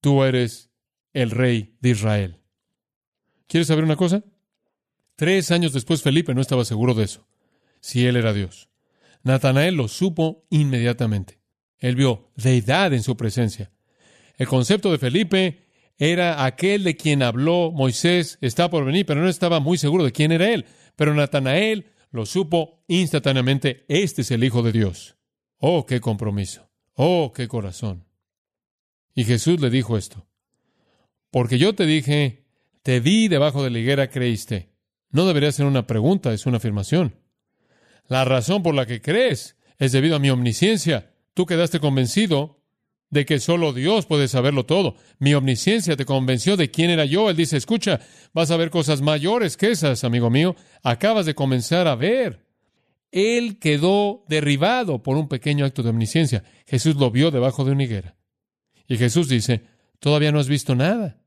Tú 0.00 0.24
eres 0.24 0.70
el 1.12 1.30
Rey 1.30 1.76
de 1.80 1.90
Israel. 1.90 2.40
¿Quieres 3.46 3.68
saber 3.68 3.84
una 3.84 3.94
cosa? 3.94 4.24
Tres 5.14 5.52
años 5.52 5.72
después 5.72 6.02
Felipe 6.02 6.34
no 6.34 6.40
estaba 6.40 6.64
seguro 6.64 6.94
de 6.94 7.04
eso, 7.04 7.28
si 7.80 8.04
él 8.04 8.16
era 8.16 8.32
Dios. 8.32 8.68
Natanael 9.22 9.76
lo 9.76 9.86
supo 9.86 10.44
inmediatamente. 10.50 11.38
Él 11.78 11.94
vio 11.94 12.32
deidad 12.34 12.92
en 12.92 13.04
su 13.04 13.16
presencia. 13.16 13.70
El 14.36 14.48
concepto 14.48 14.90
de 14.90 14.98
Felipe 14.98 15.62
era 16.02 16.44
aquel 16.44 16.82
de 16.82 16.96
quien 16.96 17.22
habló 17.22 17.70
Moisés, 17.70 18.36
está 18.40 18.68
por 18.68 18.84
venir, 18.84 19.06
pero 19.06 19.20
no 19.20 19.28
estaba 19.28 19.60
muy 19.60 19.78
seguro 19.78 20.02
de 20.02 20.10
quién 20.10 20.32
era 20.32 20.52
él. 20.52 20.66
Pero 20.96 21.14
Natanael 21.14 21.92
lo 22.10 22.26
supo 22.26 22.82
instantáneamente, 22.88 23.84
este 23.86 24.22
es 24.22 24.32
el 24.32 24.42
Hijo 24.42 24.64
de 24.64 24.72
Dios. 24.72 25.16
Oh, 25.58 25.86
qué 25.86 26.00
compromiso. 26.00 26.68
Oh, 26.94 27.32
qué 27.32 27.46
corazón. 27.46 28.04
Y 29.14 29.22
Jesús 29.22 29.60
le 29.60 29.70
dijo 29.70 29.96
esto. 29.96 30.26
Porque 31.30 31.56
yo 31.56 31.76
te 31.76 31.86
dije, 31.86 32.46
te 32.82 32.98
vi 32.98 33.28
debajo 33.28 33.62
de 33.62 33.70
la 33.70 33.78
higuera, 33.78 34.10
creíste. 34.10 34.72
No 35.10 35.24
debería 35.24 35.52
ser 35.52 35.66
una 35.66 35.86
pregunta, 35.86 36.32
es 36.32 36.46
una 36.46 36.56
afirmación. 36.56 37.14
La 38.08 38.24
razón 38.24 38.64
por 38.64 38.74
la 38.74 38.86
que 38.86 39.00
crees 39.00 39.56
es 39.78 39.92
debido 39.92 40.16
a 40.16 40.18
mi 40.18 40.30
omnisciencia. 40.30 41.14
Tú 41.32 41.46
quedaste 41.46 41.78
convencido 41.78 42.60
de 43.12 43.26
que 43.26 43.40
solo 43.40 43.74
Dios 43.74 44.06
puede 44.06 44.26
saberlo 44.26 44.64
todo. 44.64 44.96
Mi 45.18 45.34
omnisciencia 45.34 45.96
te 45.96 46.06
convenció 46.06 46.56
de 46.56 46.70
quién 46.70 46.88
era 46.88 47.04
yo. 47.04 47.28
Él 47.28 47.36
dice, 47.36 47.58
escucha, 47.58 48.00
vas 48.32 48.50
a 48.50 48.56
ver 48.56 48.70
cosas 48.70 49.02
mayores 49.02 49.58
que 49.58 49.70
esas, 49.70 50.02
amigo 50.02 50.30
mío. 50.30 50.56
Acabas 50.82 51.26
de 51.26 51.34
comenzar 51.34 51.86
a 51.88 51.94
ver. 51.94 52.46
Él 53.10 53.58
quedó 53.58 54.24
derribado 54.28 55.02
por 55.02 55.18
un 55.18 55.28
pequeño 55.28 55.66
acto 55.66 55.82
de 55.82 55.90
omnisciencia. 55.90 56.42
Jesús 56.66 56.96
lo 56.96 57.10
vio 57.10 57.30
debajo 57.30 57.66
de 57.66 57.72
una 57.72 57.84
higuera. 57.84 58.16
Y 58.88 58.96
Jesús 58.96 59.28
dice, 59.28 59.60
todavía 60.00 60.32
no 60.32 60.40
has 60.40 60.48
visto 60.48 60.74
nada. 60.74 61.20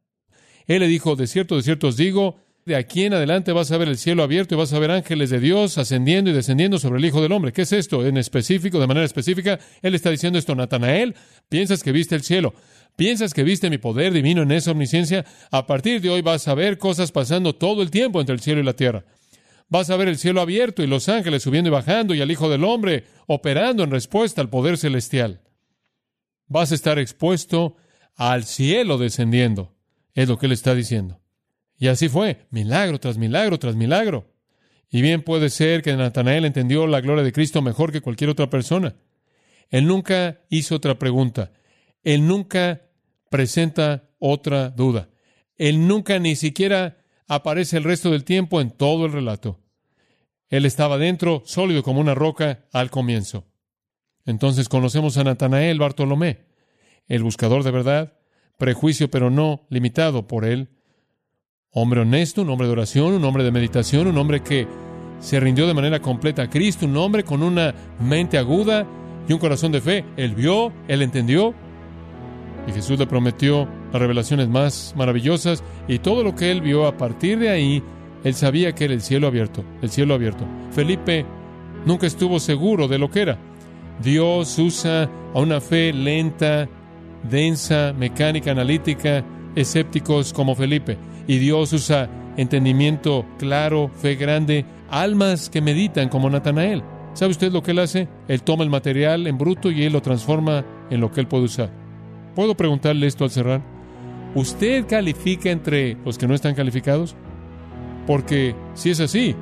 Él 0.66 0.80
le 0.80 0.88
dijo, 0.88 1.16
de 1.16 1.28
cierto, 1.28 1.56
de 1.56 1.62
cierto 1.62 1.90
os 1.90 1.98
digo, 1.98 2.40
de 2.66 2.76
aquí 2.76 3.04
en 3.04 3.14
adelante 3.14 3.52
vas 3.52 3.72
a 3.72 3.78
ver 3.78 3.88
el 3.88 3.98
cielo 3.98 4.24
abierto 4.24 4.56
y 4.56 4.58
vas 4.58 4.74
a 4.74 4.80
ver 4.80 4.90
ángeles 4.90 5.30
de 5.30 5.40
Dios 5.40 5.78
ascendiendo 5.78 6.32
y 6.32 6.34
descendiendo 6.34 6.80
sobre 6.80 6.98
el 6.98 7.06
Hijo 7.06 7.22
del 7.22 7.32
Hombre. 7.32 7.54
¿Qué 7.54 7.62
es 7.62 7.72
esto? 7.72 8.04
En 8.04 8.18
específico, 8.18 8.80
de 8.80 8.88
manera 8.88 9.06
específica, 9.06 9.60
Él 9.84 9.94
está 9.94 10.10
diciendo 10.10 10.40
esto, 10.40 10.56
Natanael, 10.56 11.16
piensas 11.50 11.84
que 11.84 11.92
viste 11.92 12.16
el 12.16 12.24
cielo, 12.24 12.54
piensas 12.96 13.34
que 13.34 13.44
viste 13.44 13.70
mi 13.70 13.78
poder 13.78 14.14
divino 14.14 14.42
en 14.42 14.52
esa 14.52 14.72
omnisciencia. 14.72 15.26
A 15.52 15.68
partir 15.68 16.02
de 16.02 16.10
hoy 16.10 16.22
vas 16.22 16.48
a 16.48 16.56
ver 16.56 16.78
cosas 16.78 17.12
pasando 17.12 17.56
todo 17.56 17.82
el 17.82 17.92
tiempo 17.92 18.20
entre 18.20 18.36
el 18.36 18.42
cielo 18.42 18.62
y 18.62 18.64
la 18.64 18.76
tierra. 18.76 19.06
Vas 19.68 19.90
a 19.90 19.98
ver 19.98 20.08
el 20.08 20.18
cielo 20.18 20.42
abierto 20.42 20.84
y 20.84 20.88
los 20.88 21.10
ángeles 21.10 21.44
subiendo 21.44 21.70
y 21.70 21.72
bajando 21.72 22.14
y 22.14 22.22
al 22.22 22.30
Hijo 22.32 22.50
del 22.50 22.64
Hombre 22.64 23.06
operando 23.28 23.84
en 23.84 23.92
respuesta 23.92 24.42
al 24.42 24.50
poder 24.50 24.78
celestial. 24.78 25.42
Vas 26.48 26.72
a 26.72 26.76
estar 26.76 27.00
expuesto 27.00 27.76
al 28.16 28.46
cielo 28.46 28.98
descendiendo. 28.98 29.76
Es 30.14 30.30
lo 30.30 30.38
que 30.38 30.46
Él 30.46 30.52
está 30.52 30.76
diciendo. 30.76 31.20
Y 31.78 31.88
así 31.88 32.08
fue, 32.08 32.46
milagro 32.52 33.00
tras 33.00 33.18
milagro 33.18 33.60
tras 33.60 33.76
milagro. 33.76 34.32
Y 34.90 35.02
bien 35.02 35.24
puede 35.24 35.50
ser 35.50 35.82
que 35.82 35.94
Natanael 35.96 36.46
entendió 36.46 36.88
la 36.88 37.02
gloria 37.02 37.24
de 37.24 37.34
Cristo 37.34 37.62
mejor 37.62 37.92
que 37.92 38.02
cualquier 38.02 38.30
otra 38.30 38.50
persona. 38.50 38.96
Él 39.70 39.88
nunca 39.88 40.42
hizo 40.50 40.76
otra 40.76 40.98
pregunta. 41.00 41.52
Él 42.04 42.28
nunca 42.28 42.84
presenta 43.30 44.10
otra 44.20 44.70
duda. 44.70 45.10
Él 45.58 45.88
nunca 45.88 46.20
ni 46.20 46.36
siquiera 46.36 46.98
aparece 47.28 47.78
el 47.78 47.84
resto 47.84 48.12
del 48.12 48.24
tiempo 48.24 48.62
en 48.62 48.72
todo 48.72 49.06
el 49.06 49.12
relato. 49.12 49.60
Él 50.50 50.66
estaba 50.66 50.98
dentro, 50.98 51.42
sólido 51.46 51.84
como 51.84 52.00
una 52.00 52.14
roca, 52.14 52.66
al 52.72 52.92
comienzo. 52.92 53.46
Entonces 54.26 54.70
conocemos 54.70 55.18
a 55.18 55.24
Natanael 55.24 55.80
Bartolomé, 55.80 56.46
el 57.08 57.24
buscador 57.24 57.64
de 57.64 57.72
verdad, 57.72 58.14
prejuicio, 58.58 59.10
pero 59.10 59.30
no 59.30 59.66
limitado 59.70 60.28
por 60.28 60.46
él. 60.46 60.70
Hombre 61.72 62.02
honesto, 62.02 62.42
un 62.42 62.50
hombre 62.50 62.68
de 62.68 62.74
oración, 62.74 63.14
un 63.14 63.24
hombre 63.26 63.44
de 63.44 63.52
meditación, 63.52 64.08
un 64.08 64.18
hombre 64.18 64.42
que 64.42 64.68
se 65.20 65.40
rindió 65.40 65.68
de 65.68 65.74
manera 65.74 66.02
completa 66.02 66.44
a 66.44 66.50
Cristo, 66.50 66.86
un 66.86 66.98
hombre 66.98 67.24
con 67.24 67.44
una 67.44 67.74
mente 68.00 68.38
aguda 68.38 68.88
y 69.28 69.34
un 69.34 69.40
corazón 69.40 69.72
de 69.72 69.82
fe. 69.82 70.06
Él 70.18 70.36
vio, 70.36 70.72
él 70.88 71.02
entendió, 71.02 71.54
y 72.68 72.72
Jesús 72.72 72.98
le 72.98 73.08
prometió 73.08 73.68
las 73.92 74.02
revelaciones 74.02 74.50
más 74.50 74.94
maravillosas 74.98 75.64
y 75.88 76.00
todo 76.00 76.24
lo 76.24 76.36
que 76.36 76.52
él 76.52 76.62
vio 76.62 76.88
a 76.88 76.98
partir 76.98 77.40
de 77.40 77.50
ahí, 77.50 77.84
él 78.24 78.34
sabía 78.34 78.74
que 78.74 78.86
era 78.86 78.94
el 78.94 79.02
cielo 79.02 79.28
abierto, 79.28 79.64
el 79.82 79.90
cielo 79.90 80.16
abierto. 80.16 80.46
Felipe 80.72 81.26
nunca 81.86 82.08
estuvo 82.08 82.40
seguro 82.40 82.88
de 82.88 82.98
lo 82.98 83.10
que 83.10 83.22
era. 83.22 83.38
Dios 84.02 84.58
usa 84.58 85.10
a 85.34 85.40
una 85.40 85.62
fe 85.62 85.94
lenta, 85.94 86.68
densa, 87.30 87.94
mecánica, 87.98 88.52
analítica, 88.52 89.24
escépticos 89.56 90.34
como 90.34 90.56
Felipe. 90.56 90.98
Y 91.28 91.38
Dios 91.38 91.72
usa 91.72 92.10
entendimiento 92.36 93.26
claro, 93.38 93.90
fe 94.02 94.16
grande, 94.16 94.66
almas 94.90 95.50
que 95.50 95.62
meditan 95.62 96.10
como 96.10 96.30
Natanael. 96.30 96.84
¿Sabe 97.16 97.32
usted 97.32 97.54
lo 97.54 97.64
que 97.64 97.72
él 97.72 97.80
hace? 97.80 98.10
Él 98.28 98.44
toma 98.44 98.66
el 98.66 98.70
material 98.70 99.26
en 99.26 99.38
bruto 99.38 99.72
y 99.72 99.84
él 99.84 99.94
lo 99.94 100.02
transforma 100.02 100.66
en 100.90 101.00
lo 101.00 101.14
que 101.14 101.22
él 101.22 101.28
puede 101.28 101.46
usar. 101.46 101.72
¿Puedo 102.36 102.58
preguntarle 102.58 103.08
esto 103.08 103.24
al 103.24 103.32
cerrar? 103.32 103.62
¿Usted 104.36 104.86
califica 104.86 105.50
entre 105.50 105.96
los 106.04 106.18
que 106.18 106.28
no 106.28 106.36
están 106.36 106.56
calificados? 106.56 107.16
Porque 108.06 108.54
si 108.74 108.90
es 108.90 109.00
así, 109.00 109.34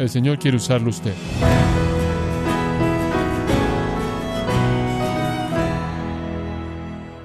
el 0.00 0.08
Señor 0.08 0.40
quiere 0.40 0.56
usarlo 0.56 0.90
usted. 0.90 1.14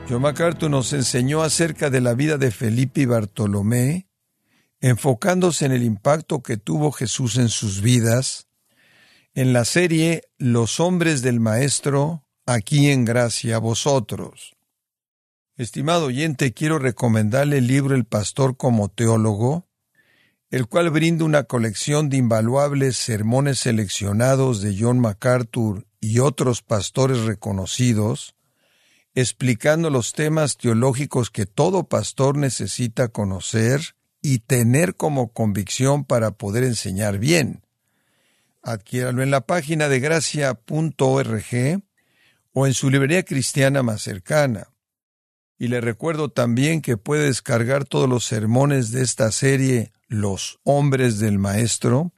John 0.07 0.21
MacArthur 0.21 0.69
nos 0.69 0.93
enseñó 0.93 1.41
acerca 1.41 1.89
de 1.89 2.01
la 2.01 2.13
vida 2.13 2.37
de 2.37 2.51
Felipe 2.51 3.01
y 3.01 3.05
Bartolomé, 3.07 4.07
enfocándose 4.81 5.65
en 5.65 5.71
el 5.71 5.81
impacto 5.81 6.43
que 6.43 6.57
tuvo 6.57 6.91
Jesús 6.91 7.37
en 7.37 7.49
sus 7.49 7.81
vidas, 7.81 8.44
en 9.35 9.51
la 9.51 9.65
serie 9.65 10.23
Los 10.37 10.79
hombres 10.79 11.21
del 11.21 11.41
Maestro, 11.41 12.23
aquí 12.45 12.89
en 12.89 13.03
gracia 13.03 13.57
vosotros. 13.57 14.55
Estimado 15.57 16.05
oyente, 16.05 16.53
quiero 16.53 16.79
recomendarle 16.79 17.57
el 17.57 17.67
libro 17.67 17.95
El 17.95 18.05
Pastor 18.05 18.55
como 18.55 18.87
Teólogo, 18.87 19.67
el 20.51 20.67
cual 20.67 20.89
brinda 20.89 21.25
una 21.25 21.43
colección 21.43 22.07
de 22.07 22.15
invaluables 22.15 22.95
sermones 22.95 23.59
seleccionados 23.59 24.61
de 24.61 24.77
John 24.79 25.01
MacArthur 25.01 25.85
y 25.99 26.19
otros 26.19 26.61
pastores 26.61 27.23
reconocidos, 27.23 28.35
explicando 29.15 29.89
los 29.89 30.13
temas 30.13 30.55
teológicos 30.55 31.29
que 31.29 31.45
todo 31.45 31.89
pastor 31.89 32.37
necesita 32.37 33.09
conocer 33.09 33.81
y 34.21 34.39
tener 34.39 34.95
como 34.95 35.33
convicción 35.33 36.05
para 36.05 36.31
poder 36.31 36.63
enseñar 36.63 37.17
bien. 37.17 37.64
Adquiéralo 38.65 39.21
en 39.21 39.29
la 39.29 39.41
página 39.41 39.87
de 39.89 39.99
gracia.org 39.99 41.83
o 42.51 42.65
en 42.65 42.73
su 42.73 42.89
librería 42.89 43.21
cristiana 43.21 43.83
más 43.83 44.01
cercana. 44.01 44.69
Y 45.59 45.67
le 45.67 45.81
recuerdo 45.81 46.29
también 46.29 46.81
que 46.81 46.97
puede 46.97 47.25
descargar 47.25 47.85
todos 47.85 48.09
los 48.09 48.25
sermones 48.25 48.89
de 48.89 49.03
esta 49.03 49.31
serie 49.31 49.93
Los 50.07 50.59
hombres 50.63 51.19
del 51.19 51.37
Maestro, 51.37 52.11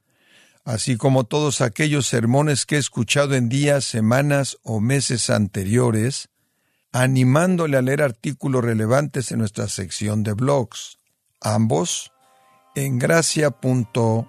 así 0.64 0.96
como 0.96 1.24
todos 1.24 1.60
aquellos 1.60 2.06
sermones 2.06 2.64
que 2.64 2.76
he 2.76 2.78
escuchado 2.78 3.34
en 3.34 3.50
días, 3.50 3.84
semanas 3.84 4.56
o 4.62 4.80
meses 4.80 5.28
anteriores, 5.28 6.30
animándole 6.92 7.76
a 7.76 7.82
leer 7.82 8.00
artículos 8.00 8.64
relevantes 8.64 9.32
en 9.32 9.40
nuestra 9.40 9.68
sección 9.68 10.22
de 10.22 10.32
blogs, 10.32 10.98
ambos 11.42 12.10
en 12.74 12.98
gracia.org. 12.98 14.28